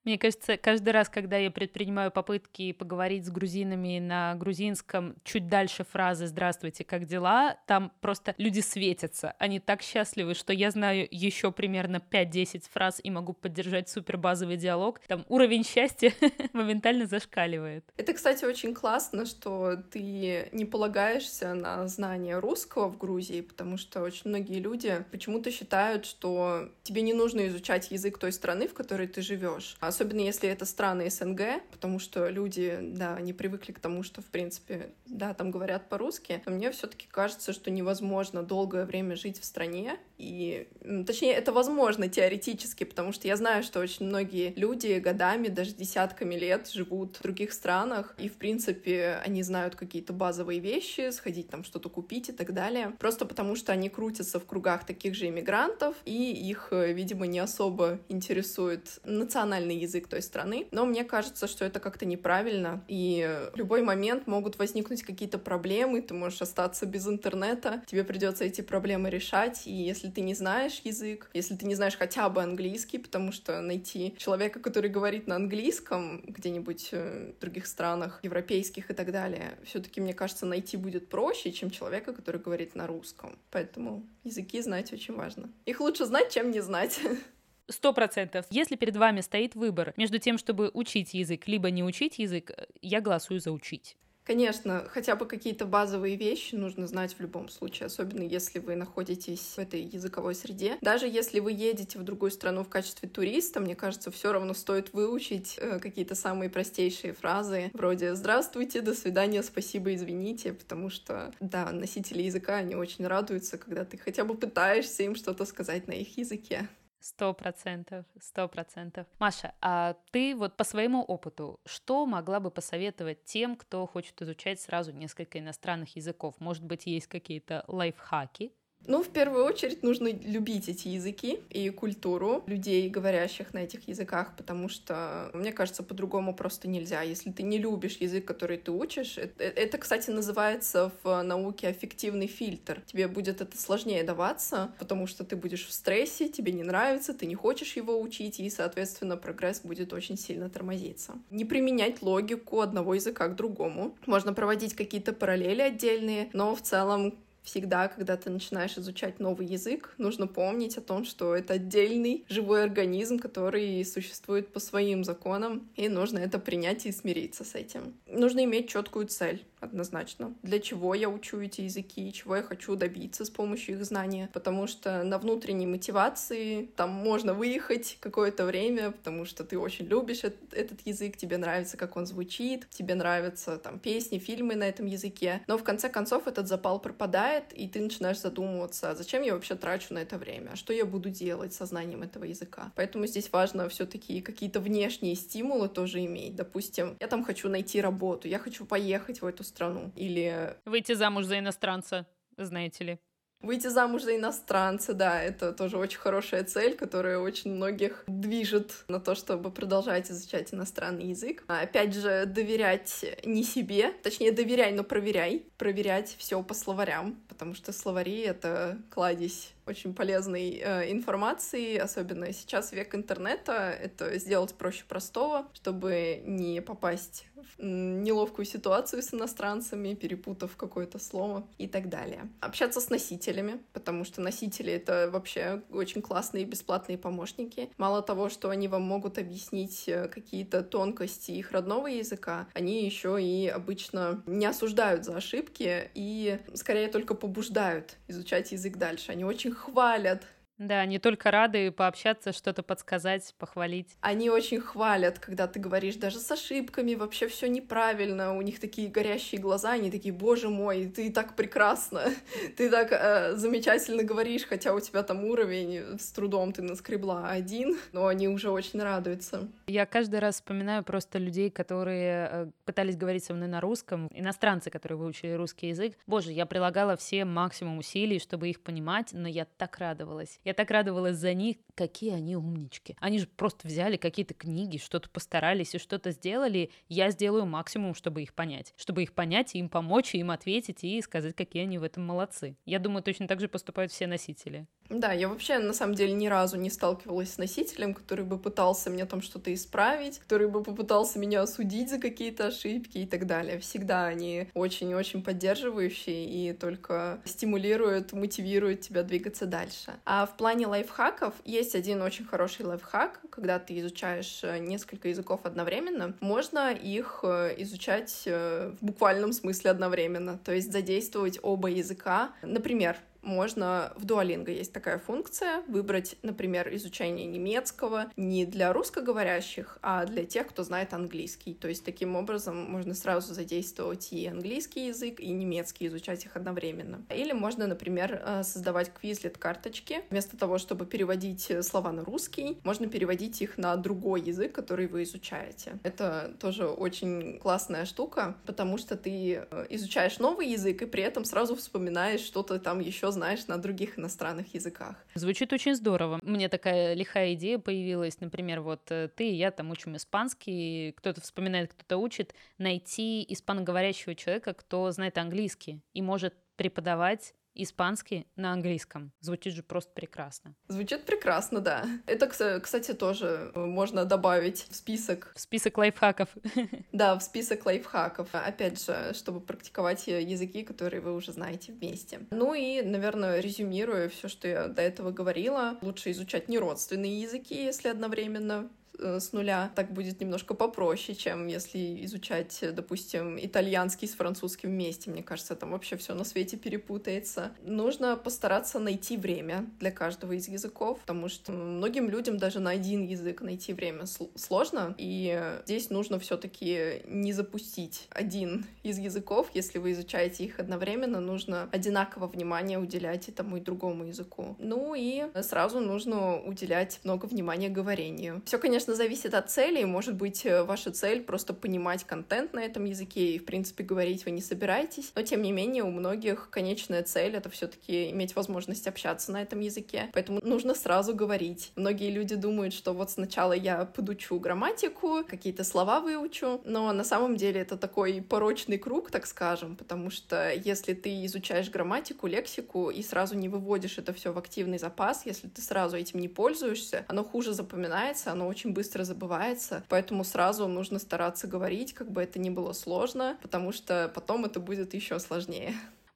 Мне 0.05 0.17
кажется, 0.17 0.57
каждый 0.57 0.89
раз, 0.89 1.07
когда 1.07 1.38
я 1.38 1.50
предпринимаю 1.50 2.12
попытки 2.12 2.74
поговорить 2.74 3.25
с 3.25 3.29
грузинами 3.29 4.00
на 4.00 4.36
грузинском, 4.36 5.15
чуть 5.24 5.48
дальше 5.48 5.86
фразы 5.86 6.27
«Здравствуйте, 6.27 6.83
как 6.83 7.05
дела?», 7.05 7.57
там 7.67 7.91
просто 8.01 8.36
люди 8.38 8.60
светятся. 8.60 9.33
Они 9.39 9.62
так 9.62 9.81
счастливы, 9.81 10.33
что 10.33 10.51
я 10.51 10.72
знаю 10.72 11.07
еще 11.10 11.53
примерно 11.53 12.01
5-10 12.12 12.63
фраз 12.69 13.00
и 13.01 13.10
могу 13.10 13.31
поддержать 13.31 13.88
супер 13.88 14.17
базовый 14.17 14.57
диалог. 14.57 15.00
Там 15.07 15.25
уровень 15.29 15.63
счастья 15.63 16.13
моментально 16.53 17.05
зашкаливает. 17.05 17.86
Это, 17.95 18.13
кстати, 18.13 18.43
очень 18.43 18.74
классно, 18.74 19.25
что 19.25 19.77
ты 19.89 20.50
не 20.51 20.65
полагаешься 20.65 21.53
на 21.53 21.88
знание 21.88 22.39
русского 22.39 22.89
в 22.89 22.98
Грузии, 22.98 23.39
потому 23.39 23.77
что 23.77 24.01
очень 24.01 24.24
многие 24.25 24.60
люди 24.60 25.05
почему-то 25.12 25.50
считают, 25.50 26.05
что 26.05 26.69
тебе 26.83 27.01
не 27.01 27.13
нужно 27.13 27.48
изучать 27.48 27.89
язык 27.91 28.17
той 28.17 28.33
страны, 28.33 28.67
в 28.67 28.74
которой 28.74 29.07
ты 29.07 29.22
живешь, 29.22 29.77
а 29.79 29.93
особенно 29.94 30.22
если 30.22 30.50
это 30.50 30.66
страны 30.66 31.10
СНГ, 31.10 31.62
потому 31.72 32.00
что 32.00 32.28
люди, 32.30 32.80
да, 32.82 33.20
не 33.22 33.32
привыкли 33.32 33.72
к 33.72 33.80
тому, 33.80 34.02
что, 34.02 34.22
в 34.22 34.26
принципе, 34.26 34.90
да, 35.06 35.34
там 35.34 35.52
говорят 35.52 35.88
по-русски, 35.88 36.42
но 36.46 36.51
мне 36.51 36.72
все 36.72 36.88
таки 36.88 37.08
кажется, 37.10 37.53
что 37.53 37.70
невозможно 37.70 38.42
долгое 38.42 38.86
время 38.86 39.16
жить 39.16 39.40
в 39.40 39.46
стране, 39.46 40.00
и, 40.18 40.68
точнее, 41.06 41.34
это 41.34 41.51
возможно 41.51 42.08
теоретически, 42.08 42.86
потому 42.86 43.12
что 43.12 43.27
я 43.27 43.36
знаю, 43.36 43.62
что 43.64 43.79
очень 43.79 44.08
многие 44.08 44.53
люди 44.56 45.00
годами, 45.00 45.48
даже 45.48 45.74
десятками 45.74 46.36
лет 46.36 46.70
живут 46.70 47.18
в 47.18 47.22
других 47.22 47.53
странах, 47.53 48.16
и, 48.18 48.29
в 48.29 48.38
принципе, 48.38 49.20
они 49.24 49.44
знают 49.44 49.75
какие-то 49.75 50.14
базовые 50.14 50.60
вещи, 50.60 51.12
сходить 51.12 51.50
там 51.50 51.64
что-то 51.64 51.90
купить 51.90 52.29
и 52.29 52.32
так 52.32 52.53
далее, 52.53 52.94
просто 53.00 53.25
потому 53.25 53.56
что 53.56 53.72
они 53.72 53.90
крутятся 53.90 54.40
в 54.40 54.46
кругах 54.46 54.86
таких 54.86 55.14
же 55.14 55.27
иммигрантов, 55.27 55.96
и 56.06 56.32
их, 56.32 56.70
э, 56.72 56.94
видимо, 56.94 57.27
не 57.27 57.40
особо 57.40 58.00
интересует 58.10 59.00
национальный 59.03 59.77
язык 59.83 60.07
той 60.07 60.22
страны. 60.22 60.67
Но 60.72 60.85
мне 60.85 61.03
кажется, 61.03 61.48
что 61.48 61.65
это 61.65 61.79
как-то 61.79 62.05
неправильно, 62.05 62.83
и 62.87 63.50
в 63.53 63.57
любой 63.57 63.81
момент 63.81 64.27
могут 64.27 64.57
возникнуть 64.57 65.03
какие-то 65.03 65.37
проблемы, 65.37 66.01
ты 66.01 66.13
можешь 66.13 66.41
остаться 66.41 66.85
без 66.85 67.07
интернета, 67.07 67.83
тебе 67.87 68.03
придется 68.03 68.46
эти 68.46 68.61
проблемы 68.61 69.09
решать, 69.09 69.67
и 69.67 69.72
если 69.72 70.09
ты 70.09 70.22
не 70.22 70.33
знаешь 70.33 70.81
язык, 70.83 71.29
если 71.33 71.55
ты 71.55 71.65
не 71.65 71.75
знаешь 71.75 71.98
хотя 71.98 72.29
бы 72.29 72.41
английский, 72.41 72.98
потому 72.98 73.31
что 73.31 73.61
найти 73.61 74.15
человека, 74.17 74.59
который 74.59 74.89
говорит 74.89 75.27
на 75.27 75.35
английском 75.35 76.24
где-нибудь 76.27 76.89
э, 76.91 77.33
в 77.37 77.41
других 77.41 77.67
странах, 77.67 78.19
европейских 78.24 78.89
и 78.89 78.93
так 78.93 79.11
далее, 79.11 79.57
все-таки, 79.65 80.01
мне 80.01 80.13
кажется, 80.13 80.46
найти 80.46 80.77
будет 80.77 81.09
проще, 81.09 81.51
чем 81.51 81.72
человека, 81.72 82.13
который 82.13 82.41
говорит 82.41 82.75
на 82.75 82.87
русском. 82.87 83.37
Поэтому 83.51 84.05
языки 84.24 84.61
знать 84.61 84.93
очень 84.93 85.15
важно. 85.15 85.50
Их 85.65 85.79
лучше 85.79 86.05
знать, 86.05 86.31
чем 86.31 86.51
не 86.51 86.61
знать. 86.61 87.00
Сто 87.70 87.94
процентов. 87.94 88.46
Если 88.50 88.76
перед 88.76 88.98
вами 88.98 89.22
стоит 89.22 89.56
выбор 89.56 89.94
между 89.96 90.20
тем, 90.20 90.38
чтобы 90.38 90.70
учить 90.74 91.14
язык, 91.14 91.48
либо 91.48 91.72
не 91.72 91.84
учить 91.84 92.20
язык, 92.20 92.52
я 92.82 93.00
голосую 93.00 93.40
за 93.40 93.52
учить. 93.52 93.98
Конечно, 94.26 94.86
хотя 94.90 95.18
бы 95.18 95.26
какие-то 95.26 95.66
базовые 95.66 96.16
вещи 96.16 96.56
нужно 96.56 96.88
знать 96.88 97.14
в 97.14 97.20
любом 97.20 97.50
случае, 97.50 97.88
особенно 97.88 98.24
если 98.24 98.60
вы 98.60 98.76
находитесь 98.76 99.42
в 99.42 99.60
этой 99.60 99.82
языковой 99.82 100.34
среде. 100.34 100.78
Даже 100.80 101.08
если 101.08 101.42
вы 101.42 101.52
едете 101.52 102.00
в 102.00 102.04
другую 102.04 102.32
страну 102.32 102.64
в 102.64 102.70
качестве 102.70 103.10
туриста, 103.10 103.60
мне 103.60 103.76
кажется, 103.76 104.12
все 104.12 104.32
равно 104.32 104.54
стоит 104.54 104.94
выучить 104.94 105.58
э, 105.60 105.80
какие-то 105.80 106.16
самые 106.16 106.50
простейшие 106.50 107.12
фразы, 107.12 107.70
вроде 107.74 108.16
«Здравствуйте», 108.16 108.80
«До 108.80 108.94
свидания», 108.94 109.44
«Спасибо», 109.44 109.94
«Извините», 109.94 110.54
потому 110.54 110.90
что, 110.90 111.34
да, 111.42 111.70
носители 111.74 112.22
языка, 112.22 112.56
они 112.56 112.76
очень 112.76 113.06
радуются, 113.06 113.58
когда 113.58 113.84
ты 113.84 113.98
хотя 113.98 114.24
бы 114.24 114.36
пытаешься 114.36 115.04
им 115.04 115.16
что-то 115.16 115.44
сказать 115.44 115.88
на 115.88 115.92
их 115.92 116.18
языке. 116.18 116.70
Сто 117.03 117.33
процентов, 117.33 118.05
сто 118.22 118.48
процентов. 118.48 119.05
Маша, 119.20 119.53
а 119.59 119.98
ты 120.11 120.33
вот 120.37 120.55
по 120.55 120.63
своему 120.63 121.03
опыту, 121.03 121.59
что 121.66 122.05
могла 122.05 122.39
бы 122.39 122.50
посоветовать 122.50 123.25
тем, 123.25 123.57
кто 123.57 123.85
хочет 123.85 124.22
изучать 124.22 124.61
сразу 124.61 124.94
несколько 124.94 125.37
иностранных 125.37 125.98
языков? 125.98 126.35
Может 126.39 126.63
быть, 126.63 126.85
есть 126.85 127.07
какие-то 127.07 127.66
лайфхаки? 127.68 128.53
Ну, 128.85 129.01
в 129.01 129.09
первую 129.09 129.46
очередь, 129.46 129.83
нужно 129.83 130.09
любить 130.11 130.67
эти 130.67 130.89
языки 130.89 131.39
и 131.50 131.69
культуру 131.69 132.43
людей, 132.48 132.89
говорящих 132.89 133.53
на 133.53 133.59
этих 133.59 133.87
языках, 133.87 134.35
потому 134.35 134.69
что, 134.69 135.31
мне 135.33 135.53
кажется, 135.53 135.83
по-другому 135.83 136.35
просто 136.35 136.67
нельзя. 136.67 137.01
Если 137.01 137.31
ты 137.31 137.43
не 137.43 137.57
любишь 137.57 137.98
язык, 137.98 138.25
который 138.25 138.57
ты 138.57 138.72
учишь, 138.72 139.17
это, 139.17 139.43
это, 139.43 139.77
кстати, 139.77 140.09
называется 140.09 140.91
в 141.03 141.22
науке 141.22 141.69
аффективный 141.69 142.27
фильтр. 142.27 142.81
Тебе 142.85 143.07
будет 143.07 143.41
это 143.41 143.57
сложнее 143.57 144.03
даваться, 144.03 144.74
потому 144.79 145.07
что 145.07 145.24
ты 145.24 145.35
будешь 145.35 145.65
в 145.65 145.72
стрессе, 145.72 146.27
тебе 146.27 146.51
не 146.51 146.63
нравится, 146.63 147.13
ты 147.13 147.25
не 147.25 147.35
хочешь 147.35 147.75
его 147.75 148.00
учить, 148.00 148.39
и, 148.39 148.50
соответственно, 148.50 149.17
прогресс 149.17 149.61
будет 149.61 149.93
очень 149.93 150.17
сильно 150.17 150.50
тормозиться. 150.50 151.13
Не 151.31 151.46
применять 151.46 152.01
логику 152.01 152.59
одного 152.59 152.96
языка 152.96 153.27
к 153.27 153.35
другому. 153.35 153.96
Можно 154.05 154.33
проводить 154.33 154.74
какие-то 154.74 155.13
параллели 155.13 155.61
отдельные, 155.61 156.29
но 156.33 156.55
в 156.55 156.61
целом 156.61 157.15
всегда, 157.44 157.88
когда 157.88 158.18
ты 158.18 158.29
начинаешь 158.29 158.77
изучать 158.77 159.20
новый 159.20 159.46
язык, 159.46 159.94
нужно 159.98 160.27
помнить 160.27 160.77
о 160.77 160.82
том, 160.82 161.06
что 161.06 161.36
это 161.36 161.53
отдельный 161.53 162.25
живой 162.29 162.64
организм, 162.64 163.20
который 163.20 163.84
существует 163.86 164.51
по 164.51 164.60
своим 164.60 165.03
законам, 165.03 165.70
и 165.75 165.90
нужно 165.90 166.20
это 166.20 166.40
принять 166.40 166.86
и 166.86 166.92
смириться 166.92 167.44
с 167.44 167.56
этим. 167.56 167.94
Нужно 168.08 168.44
иметь 168.46 168.70
четкую 168.70 169.08
цель 169.08 169.44
однозначно. 169.64 170.34
Для 170.44 170.60
чего 170.60 170.94
я 170.96 171.10
учу 171.10 171.42
эти 171.42 171.62
языки, 171.62 172.12
чего 172.14 172.36
я 172.36 172.44
хочу 172.44 172.76
добиться 172.76 173.26
с 173.26 173.30
помощью 173.30 173.76
их 173.76 173.86
знания. 173.86 174.30
Потому 174.34 174.68
что 174.68 175.04
на 175.04 175.18
внутренней 175.18 175.68
мотивации 175.68 176.70
там 176.76 176.92
можно 176.92 177.34
выехать 177.34 177.98
какое-то 178.00 178.46
время, 178.46 178.92
потому 178.92 179.26
что 179.26 179.44
ты 179.44 179.58
очень 179.58 179.86
любишь 179.86 180.24
этот, 180.24 180.54
этот 180.54 180.86
язык, 180.86 181.18
тебе 181.18 181.38
нравится, 181.38 181.78
как 181.78 181.98
он 181.98 182.06
звучит, 182.06 182.68
тебе 182.70 182.96
нравятся 182.96 183.58
там 183.58 183.80
песни, 183.80 184.20
фильмы 184.20 184.56
на 184.56 184.64
этом 184.64 184.86
языке. 184.86 185.42
Но 185.48 185.58
в 185.58 185.64
конце 185.64 185.90
концов 185.90 186.28
этот 186.28 186.48
запал 186.48 186.80
пропадает, 186.80 187.54
и 187.54 187.68
ты 187.68 187.82
начинаешь 187.82 188.20
задумываться, 188.20 188.92
а 188.92 188.96
зачем 188.96 189.22
я 189.22 189.34
вообще 189.34 189.56
трачу 189.56 189.94
на 189.94 190.00
это 190.00 190.18
время, 190.18 190.52
а 190.54 190.56
что 190.56 190.74
я 190.74 190.86
буду 190.86 191.10
делать 191.10 191.54
со 191.54 191.66
знанием 191.66 192.04
этого 192.04 192.26
языка. 192.26 192.72
Поэтому 192.76 193.06
здесь 193.08 193.32
важно 193.32 193.70
все-таки 193.70 194.22
какие-то 194.22 194.60
внешние 194.60 195.16
стимулы 195.16 195.70
тоже 195.70 196.04
иметь. 196.06 196.36
Допустим, 196.36 196.98
я 197.00 197.08
там 197.08 197.24
хочу 197.24 197.50
найти 197.50 197.82
работу, 197.82 198.28
я 198.28 198.40
хочу 198.40 198.66
поехать 198.66 199.22
в 199.22 199.26
эту 199.26 199.44
страну. 199.53 199.92
Или... 199.96 200.57
Выйти 200.66 200.94
замуж 200.94 201.25
за 201.25 201.39
иностранца, 201.39 202.05
знаете 202.37 202.83
ли. 202.83 203.00
Выйти 203.44 203.68
замуж 203.68 204.03
за 204.03 204.16
иностранца, 204.16 204.94
да, 204.94 205.22
это 205.22 205.51
тоже 205.51 205.77
очень 205.77 206.00
хорошая 206.00 206.46
цель, 206.46 206.77
которая 206.77 207.20
очень 207.20 207.53
многих 207.53 208.05
движет 208.07 208.85
на 208.87 209.01
то, 209.01 209.16
чтобы 209.16 209.51
продолжать 209.51 210.09
изучать 210.09 210.53
иностранный 210.53 211.07
язык. 211.07 211.44
А 211.50 211.59
опять 211.59 211.94
же, 211.94 212.25
доверять 212.25 213.03
не 213.25 213.44
себе, 213.44 213.92
точнее, 214.01 214.31
доверяй, 214.31 214.72
но 214.72 214.85
проверяй. 214.85 215.46
Проверять 215.57 216.16
все 216.18 216.42
по 216.42 216.53
словарям, 216.53 217.22
потому 217.27 217.53
что 217.53 217.74
словари— 217.74 218.22
это 218.22 218.77
кладезь 218.89 219.53
очень 219.66 219.94
полезной 219.94 220.61
э, 220.63 220.92
информации, 220.92 221.77
особенно 221.77 222.31
сейчас 222.33 222.72
век 222.72 222.96
интернета, 222.96 223.72
это 223.72 224.18
сделать 224.20 224.53
проще 224.55 224.83
простого, 224.87 225.48
чтобы 225.53 226.22
не 226.25 226.61
попасть 226.61 227.25
неловкую 227.58 228.46
ситуацию 228.46 229.01
с 229.01 229.14
иностранцами, 229.14 229.94
перепутав 229.94 230.56
какое-то 230.56 231.00
слово 231.00 231.48
и 231.58 231.68
так 231.68 231.90
далее. 231.90 232.29
Общаться 232.40 232.79
с 232.79 232.90
носителями, 232.90 233.60
потому 233.74 234.06
что 234.06 234.22
носители— 234.22 234.72
это 234.74 235.10
вообще 235.12 235.62
очень 235.72 236.01
классные 236.01 236.46
бесплатные 236.46 236.98
помощники. 236.98 237.70
Мало 237.77 238.01
того, 238.01 238.29
что 238.29 238.50
они 238.50 238.68
вам 238.68 238.84
могут 238.84 239.18
объяснить 239.18 239.88
э, 239.88 240.08
какие-то 240.08 240.64
тонкости 240.64 241.32
их 241.32 241.51
родного 241.51 241.88
языка, 241.88 242.48
они 242.53 242.86
еще 242.86 243.22
и 243.22 243.48
обычно 243.48 244.24
не 244.25 244.46
осуждают 244.46 245.06
за 245.06 245.18
ошибки 245.18 245.90
и 245.94 246.40
скорее 246.53 246.88
только 246.88 247.16
побуждают 247.16 247.96
изучать 248.08 248.51
язык 248.51 248.77
дальше. 248.77 249.12
Они 249.12 249.24
очень 249.24 249.51
хвалят 249.51 250.24
да, 250.57 250.85
не 250.85 251.00
только 251.00 251.31
рады 251.31 251.72
пообщаться, 251.72 252.31
что-то 252.31 252.61
подсказать, 252.63 253.33
похвалить. 253.37 253.98
Они 254.01 254.29
очень 254.29 254.59
хвалят, 254.59 255.20
когда 255.20 255.48
ты 255.48 255.59
говоришь 255.59 255.96
даже 255.96 256.20
с 256.20 256.31
ошибками, 256.31 256.94
вообще 256.94 257.27
все 257.27 257.48
неправильно, 257.48 258.35
у 258.35 258.42
них 258.42 258.59
такие 258.59 258.87
горящие 258.89 259.42
глаза, 259.42 259.72
они 259.72 259.89
такие, 259.89 260.13
боже 260.13 260.50
мой, 260.50 260.85
ты 260.87 261.11
так 261.11 261.35
прекрасно, 261.35 262.03
ты 262.57 262.70
так 262.70 262.92
э, 262.92 263.35
замечательно 263.35 264.03
говоришь, 264.03 264.46
хотя 264.46 264.74
у 264.74 264.79
тебя 264.79 265.01
там 265.03 265.25
уровень 265.25 265.98
с 266.00 266.11
трудом 266.11 266.53
ты 266.53 266.61
наскребла 266.61 267.29
один, 267.29 267.77
но 267.92 268.07
они 268.07 268.27
уже 268.27 268.51
очень 268.51 268.81
радуются. 268.81 269.48
Я 269.68 269.85
каждый 269.85 270.20
раз 270.20 270.35
вспоминаю 270.35 270.83
просто 270.83 271.18
людей, 271.18 271.50
которые 271.50 272.29
э, 272.31 272.48
пытались 272.66 272.96
говорить 272.96 273.24
со 273.24 273.33
мной 273.33 273.48
на 273.48 273.59
русском, 273.59 274.07
иностранцы, 274.13 274.70
которые 274.70 274.98
выучили 274.98 275.31
русский 275.31 275.70
язык. 275.70 275.98
Боже, 276.05 276.31
я 276.31 276.46
прилагала 276.46 276.96
все 276.96 277.25
максимум 277.25 277.79
усилий, 277.79 278.20
чтобы 278.20 278.50
их 278.50 278.61
понимать, 278.61 279.09
но 279.13 279.27
я 279.27 279.46
так 279.46 279.77
радовалась. 279.79 280.39
Я 280.44 280.53
так 280.53 280.72
радовалась 280.72 281.16
за 281.16 281.34
них, 281.34 281.58
какие 281.75 282.12
они 282.12 282.36
умнички. 282.36 282.96
Они 283.00 283.20
же 283.20 283.27
просто 283.27 283.68
взяли 283.68 283.98
какие-то 283.98 284.34
книги, 284.34 284.77
что-то 284.77 285.10
постарались 285.10 285.74
и 285.75 285.79
что-то 285.79 286.12
сделали. 286.12 286.72
Я 286.90 287.12
сделаю 287.12 287.46
максимум, 287.46 287.96
чтобы 287.96 288.24
их 288.24 288.34
понять. 288.34 288.74
Чтобы 288.75 289.03
их 289.03 289.14
понять, 289.14 289.56
и 289.56 289.60
им 289.60 289.70
помочь, 289.70 290.14
и 290.14 290.20
им 290.20 290.32
ответить, 290.32 290.84
и 290.84 291.01
сказать, 291.01 291.36
какие 291.36 291.64
они 291.64 291.77
в 291.77 291.84
этом 291.84 292.06
молодцы. 292.06 292.58
Я 292.66 292.79
думаю, 292.79 293.03
точно 293.03 293.27
так 293.27 293.40
же 293.40 293.48
поступают 293.48 293.92
все 293.92 294.08
носители. 294.08 294.68
Да, 294.94 295.12
я 295.12 295.27
вообще, 295.27 295.58
на 295.58 295.74
самом 295.74 295.96
деле, 295.96 296.14
ни 296.14 296.27
разу 296.27 296.58
не 296.58 296.70
сталкивалась 296.70 297.34
с 297.34 297.38
носителем, 297.38 297.96
который 297.96 298.24
бы 298.24 298.38
пытался 298.38 298.92
мне 298.92 299.06
там 299.06 299.22
что-то 299.22 299.51
исправить, 299.53 300.20
который 300.20 300.48
бы 300.48 300.62
попытался 300.62 301.18
меня 301.18 301.42
осудить 301.42 301.90
за 301.90 301.98
какие-то 301.98 302.48
ошибки 302.48 303.00
и 303.00 303.08
так 303.08 303.25
далее. 303.25 303.60
Всегда 303.60 304.06
они 304.06 304.50
очень-очень 304.53 305.24
поддерживающие 305.24 306.25
и 306.25 306.53
только 306.53 307.20
стимулируют, 307.25 308.14
мотивируют 308.14 308.82
тебя 308.82 309.01
двигаться 309.01 309.48
дальше. 309.48 309.94
А 310.06 310.27
в 310.27 310.38
плане 310.38 310.68
лайфхаков 310.68 311.34
есть 311.44 311.74
один 311.74 312.01
очень 312.03 312.25
хороший 312.25 312.66
лайфхак, 312.66 313.20
когда 313.32 313.58
ты 313.58 313.79
изучаешь 313.79 314.42
э, 314.44 314.60
несколько 314.60 315.08
языков 315.08 315.42
одновременно, 315.44 316.14
можно 316.20 316.72
их 316.72 317.22
э, 317.24 317.56
изучать 317.58 318.24
э, 318.25 318.74
в 318.79 318.86
буквальном 318.86 319.34
смысле 319.34 319.72
одновременно, 319.72 320.38
то 320.38 320.53
есть 320.53 320.72
задействовать 320.72 321.40
оба 321.42 321.70
языка. 321.70 322.32
Например, 322.44 322.96
можно 323.24 323.94
в 323.96 324.05
Duolingo 324.05 324.51
есть 324.51 324.74
такая 324.74 325.00
функция 325.00 325.64
выбрать, 325.68 326.18
например, 326.22 326.74
изучение 326.75 327.25
немецкого 327.25 328.12
не 328.18 328.46
для 328.46 328.74
русскоговорящих, 328.74 329.79
а 329.81 330.05
для 330.05 330.25
тех, 330.25 330.48
кто 330.48 330.64
знает 330.64 330.94
английский. 330.94 331.53
То 331.53 331.68
есть 331.68 331.83
таким 331.83 332.16
образом 332.16 332.57
можно 332.57 332.94
сразу 332.94 333.33
задействовать 333.33 334.12
и 334.12 334.27
английский 334.27 334.88
язык, 334.88 335.20
и 335.20 335.31
немецкий, 335.31 335.88
изучать 335.88 336.25
их 336.25 336.36
одновременно. 336.36 337.03
Или 337.09 337.31
можно, 337.31 337.66
например, 337.66 338.22
э, 338.24 338.44
создавать 338.44 338.94
квизлет-карточки. 338.94 340.03
Вместо 340.09 340.38
того, 340.38 340.57
чтобы 340.57 340.86
переводить 340.86 341.51
слова 341.66 341.92
на 341.92 342.03
русский, 342.03 342.59
можно 342.64 342.88
переводить 342.88 343.42
их 343.42 343.57
на 343.57 343.75
другой 343.77 344.22
язык, 344.22 344.53
который 344.53 344.88
вы 344.88 345.03
изучаете. 345.03 345.79
Это 345.83 346.36
тоже 346.40 346.68
очень 346.68 347.40
классная 347.40 347.86
штука, 347.86 348.36
потому 348.46 348.77
что 348.77 348.98
ты 348.98 349.46
э, 349.50 349.66
изучаешь 349.70 350.20
новый 350.20 350.48
язык 350.50 350.81
и 350.81 350.86
при 350.86 351.03
этом 351.03 351.24
сразу 351.24 351.55
вспоминаешь 351.55 352.22
что-то 352.22 352.59
там 352.59 352.79
еще 352.79 353.13
знаешь 353.14 353.48
на 353.48 353.58
других 353.58 353.98
иностранных 353.98 354.54
языках. 354.54 354.96
Звучит 355.16 355.54
очень 355.54 355.76
здорово. 355.76 356.20
Мне 356.22 356.50
такая 356.50 356.94
лихая 356.94 357.34
идея 357.36 357.60
появилась, 357.60 358.20
например, 358.20 358.62
вот 358.62 358.92
э, 358.92 359.10
ты 359.16 359.30
и 359.30 359.36
я 359.36 359.52
там 359.52 359.72
учим 359.72 359.96
испанский, 359.96 360.94
кто-то 360.98 361.22
вспоминает, 361.22 361.74
кто-то 361.74 361.98
учит, 361.98 362.34
найти 362.58 363.26
испаноговорящего 363.30 364.16
человека, 364.16 364.54
кто 364.54 364.92
знает 364.92 365.18
английский 365.18 365.82
и 365.94 366.02
может 366.02 366.34
преподавать 366.56 367.34
испанский 367.55 368.27
на 368.35 368.53
английском. 368.53 369.11
Звучит 369.20 369.53
же 369.53 369.63
просто 369.63 369.92
прекрасно. 369.94 370.55
Звучит 370.68 371.05
прекрасно, 371.05 371.59
да. 371.59 371.85
Это, 372.05 372.27
кстати, 372.59 372.94
тоже 372.94 373.51
можно 373.55 374.05
добавить 374.05 374.68
в 374.70 374.75
список. 374.75 375.33
В 375.35 375.39
список 375.39 375.77
лайфхаков. 375.77 376.29
Да, 376.92 377.18
в 377.18 377.24
список 377.24 377.66
лайфхаков. 377.66 378.29
Опять 378.33 378.83
же, 378.83 379.13
чтобы 379.13 379.42
практиковать 379.42 380.07
языки, 380.07 380.63
которые 380.63 381.01
вы 381.01 381.16
уже 381.16 381.31
знаете 381.31 381.72
вместе. 381.72 382.22
Ну 382.31 382.53
и, 382.53 382.81
наверное, 382.81 383.39
резюмируя 383.39 384.09
все, 384.09 384.27
что 384.27 384.48
я 384.48 384.68
до 384.68 384.81
этого 384.81 385.11
говорила, 385.11 385.77
лучше 385.81 386.11
изучать 386.11 386.50
неродственные 386.50 387.22
языки, 387.22 387.55
если 387.55 387.89
одновременно 387.89 388.53
Э, 388.53 388.70
с 389.00 389.34
нуля. 389.34 389.72
Так 389.75 389.94
будет 389.94 390.20
немножко 390.22 390.53
попроще, 390.53 391.16
чем 391.16 391.48
если 391.48 392.06
изучать, 392.06 392.64
допустим, 392.74 393.38
итальянский 393.40 394.08
с 394.08 394.14
французским 394.14 394.70
вместе. 394.70 395.10
Мне 395.10 395.24
кажется, 395.24 395.56
там 395.56 395.72
вообще 395.72 395.98
все 395.98 396.14
на 396.14 396.24
свете 396.24 396.58
перепутается. 396.58 397.51
Нужно 397.64 398.16
постараться 398.16 398.79
найти 398.79 399.18
время 399.18 399.66
для 399.79 399.92
каждого 399.92 400.34
из 400.34 400.48
языков, 400.48 401.00
потому 401.01 401.29
что 401.29 401.51
многим 401.51 402.10
людям 402.10 402.38
даже 402.38 402.60
на 402.60 402.72
один 402.72 403.06
язык 403.06 403.42
найти 403.42 403.74
время 403.74 404.06
сложно, 404.36 404.96
и 404.98 405.60
здесь 405.66 405.90
нужно 405.90 406.20
все-таки 406.20 407.01
не 407.08 407.34
запустить 407.34 408.08
один 408.10 408.66
из 408.84 408.98
языков. 409.00 409.50
Если 409.53 409.79
вы 409.79 409.94
изучаете 409.94 410.44
их 410.44 410.60
одновременно, 410.60 411.20
нужно 411.20 411.70
одинаково 411.72 412.27
внимание 412.27 412.77
уделять 412.79 413.29
и 413.29 413.32
тому, 413.32 413.58
и 413.58 413.62
другому 413.62 414.06
языку. 414.06 414.56
Ну 414.60 414.94
и 414.96 415.25
сразу 415.42 415.79
нужно 415.79 416.40
уделять 416.42 417.00
много 417.03 417.25
внимания 417.25 417.70
говорению. 417.70 418.42
Все, 418.46 418.58
конечно, 418.58 418.82
конечно, 418.83 418.96
зависит 418.96 419.33
от 419.33 419.50
цели. 419.50 419.83
Может 419.85 420.15
быть, 420.15 420.46
э, 420.46 420.63
ваша 420.63 420.91
цель 420.91 421.22
просто 421.22 421.53
понимать 421.53 422.03
контент 422.03 422.53
на 422.53 422.59
этом 422.59 422.83
языке 422.83 423.35
и, 423.35 423.39
в 423.39 423.46
принципе, 423.46 423.83
говорить 423.83 424.25
вы 424.25 424.31
не 424.31 424.41
собираетесь. 424.41 425.13
Но, 425.15 425.22
тем 425.22 425.41
не 425.41 425.53
менее, 425.53 425.83
у 425.83 425.91
многих 425.91 426.50
конечная 426.50 427.03
цель— 427.03 427.35
это 427.37 427.50
все 427.50 427.67
таки 427.67 428.11
иметь 428.11 428.35
возможность 428.35 428.87
общаться 428.87 429.31
на 429.31 429.41
этом 429.41 429.61
языке. 429.61 430.09
Поэтому 430.13 430.39
нужно 430.43 430.75
сразу 430.75 431.15
говорить. 431.15 431.72
Многие 431.77 432.11
люди 432.11 432.35
думают, 432.35 432.74
что 432.74 432.93
вот 432.93 433.09
сначала 433.09 433.53
я 433.53 433.85
подучу 433.85 434.37
грамматику, 434.37 435.24
какие-то 435.25 435.63
слова 435.63 436.01
выучу, 436.01 436.59
но 436.65 436.91
на 436.91 437.05
самом 437.05 437.37
деле 437.37 437.61
это 437.61 437.77
такой 437.77 438.22
порочный 438.22 438.77
круг, 438.77 439.11
так 439.11 439.25
скажем, 439.25 439.77
потому 439.77 440.09
что 440.09 440.51
если 440.51 440.93
ты 440.93 441.25
изучаешь 441.25 441.69
грамматику, 441.69 442.27
лексику 442.27 442.89
и 442.89 443.01
сразу 443.01 443.35
не 443.35 443.48
выводишь 443.48 443.98
это 443.98 444.11
все 444.11 444.33
в 444.33 444.37
активный 444.37 444.77
запас, 444.77 445.25
если 445.25 445.48
ты 445.48 445.61
сразу 445.61 445.96
этим 445.96 446.19
не 446.19 446.27
пользуешься, 446.27 447.05
оно 447.07 447.24
хуже 447.24 447.53
запоминается, 447.53 448.31
оно 448.31 448.48
очень 448.48 448.73
быстро 448.74 449.03
забывается, 449.03 449.83
поэтому 449.90 450.24
сразу 450.24 450.68
нужно 450.68 451.00
стараться 451.00 451.48
говорить, 451.48 451.94
как 451.94 452.12
бы 452.12 452.22
это 452.22 452.40
ни 452.40 452.50
было 452.50 452.74
сложно, 452.74 453.38
потому 453.42 453.72
что 453.72 454.12
потом 454.14 454.46
это 454.46 454.59
будет 454.59 454.94
еще 454.94 455.20
сложнее. 455.20 455.74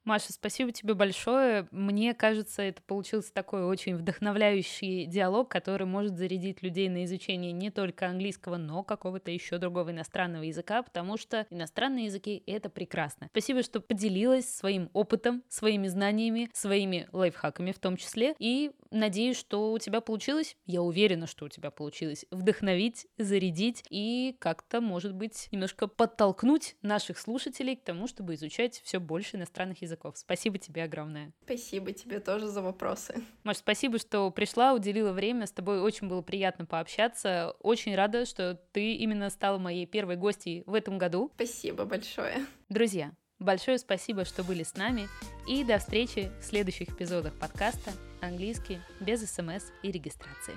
Маша, 0.08 0.32
спасибо 0.32 0.72
тебе 0.72 0.94
большое. 0.94 1.68
Мне 1.70 2.14
кажется, 2.14 2.62
это 2.62 2.80
получился 2.80 3.30
такой 3.30 3.66
очень 3.66 3.94
вдохновляющий 3.94 5.04
диалог, 5.04 5.50
который 5.50 5.86
может 5.86 6.16
зарядить 6.16 6.62
людей 6.62 6.88
на 6.88 7.04
изучение 7.04 7.52
не 7.52 7.70
только 7.70 8.06
английского, 8.06 8.56
но 8.56 8.82
какого-то 8.82 9.30
еще 9.30 9.58
другого 9.58 9.90
иностранного 9.90 10.44
языка, 10.44 10.82
потому 10.82 11.18
что 11.18 11.46
иностранные 11.50 12.06
языки— 12.06 12.42
это 12.46 12.70
прекрасно. 12.70 13.28
Спасибо, 13.32 13.62
что 13.62 13.82
поделилась 13.82 14.48
своим 14.48 14.88
опытом, 14.94 15.42
своими 15.50 15.88
знаниями, 15.88 16.48
своими 16.54 17.06
лайфхаками 17.12 17.72
в 17.72 17.78
том 17.78 17.98
числе, 17.98 18.34
и 18.38 18.70
надеюсь, 18.90 19.36
что 19.36 19.72
у 19.72 19.78
тебя 19.78 20.00
получилось, 20.00 20.56
я 20.66 20.82
уверена, 20.82 21.26
что 21.26 21.46
у 21.46 21.48
тебя 21.48 21.70
получилось, 21.70 22.24
вдохновить, 22.30 23.06
зарядить 23.16 23.84
и 23.90 24.36
как-то, 24.38 24.80
может 24.80 25.14
быть, 25.14 25.48
немножко 25.50 25.86
подтолкнуть 25.86 26.76
наших 26.82 27.18
слушателей 27.18 27.76
к 27.76 27.84
тому, 27.84 28.06
чтобы 28.06 28.34
изучать 28.34 28.80
все 28.84 29.00
больше 29.00 29.36
иностранных 29.36 29.82
языков. 29.82 30.16
Спасибо 30.16 30.58
тебе 30.58 30.84
огромное. 30.84 31.32
Спасибо 31.44 31.92
тебе 31.92 32.20
тоже 32.20 32.46
за 32.48 32.62
вопросы. 32.62 33.22
Маш, 33.44 33.58
спасибо, 33.58 33.98
что 33.98 34.30
пришла, 34.30 34.74
уделила 34.74 35.12
время. 35.12 35.46
С 35.46 35.52
тобой 35.52 35.80
очень 35.80 36.08
было 36.08 36.22
приятно 36.22 36.66
пообщаться. 36.66 37.54
Очень 37.60 37.94
рада, 37.94 38.24
что 38.26 38.54
ты 38.72 38.94
именно 38.94 39.30
стала 39.30 39.58
моей 39.58 39.86
первой 39.86 40.16
гостьей 40.16 40.62
в 40.66 40.74
этом 40.74 40.98
году. 40.98 41.30
Спасибо 41.34 41.84
большое. 41.84 42.46
Друзья, 42.68 43.12
большое 43.38 43.78
спасибо, 43.78 44.24
что 44.24 44.44
были 44.44 44.62
с 44.62 44.74
нами. 44.74 45.08
И 45.46 45.64
до 45.64 45.78
встречи 45.78 46.30
в 46.40 46.44
следующих 46.44 46.90
эпизодах 46.90 47.38
подкаста 47.38 47.92
«Английский 48.20 48.80
без 49.00 49.20
СМС 49.28 49.72
и 49.82 49.90
регистрации». 49.90 50.54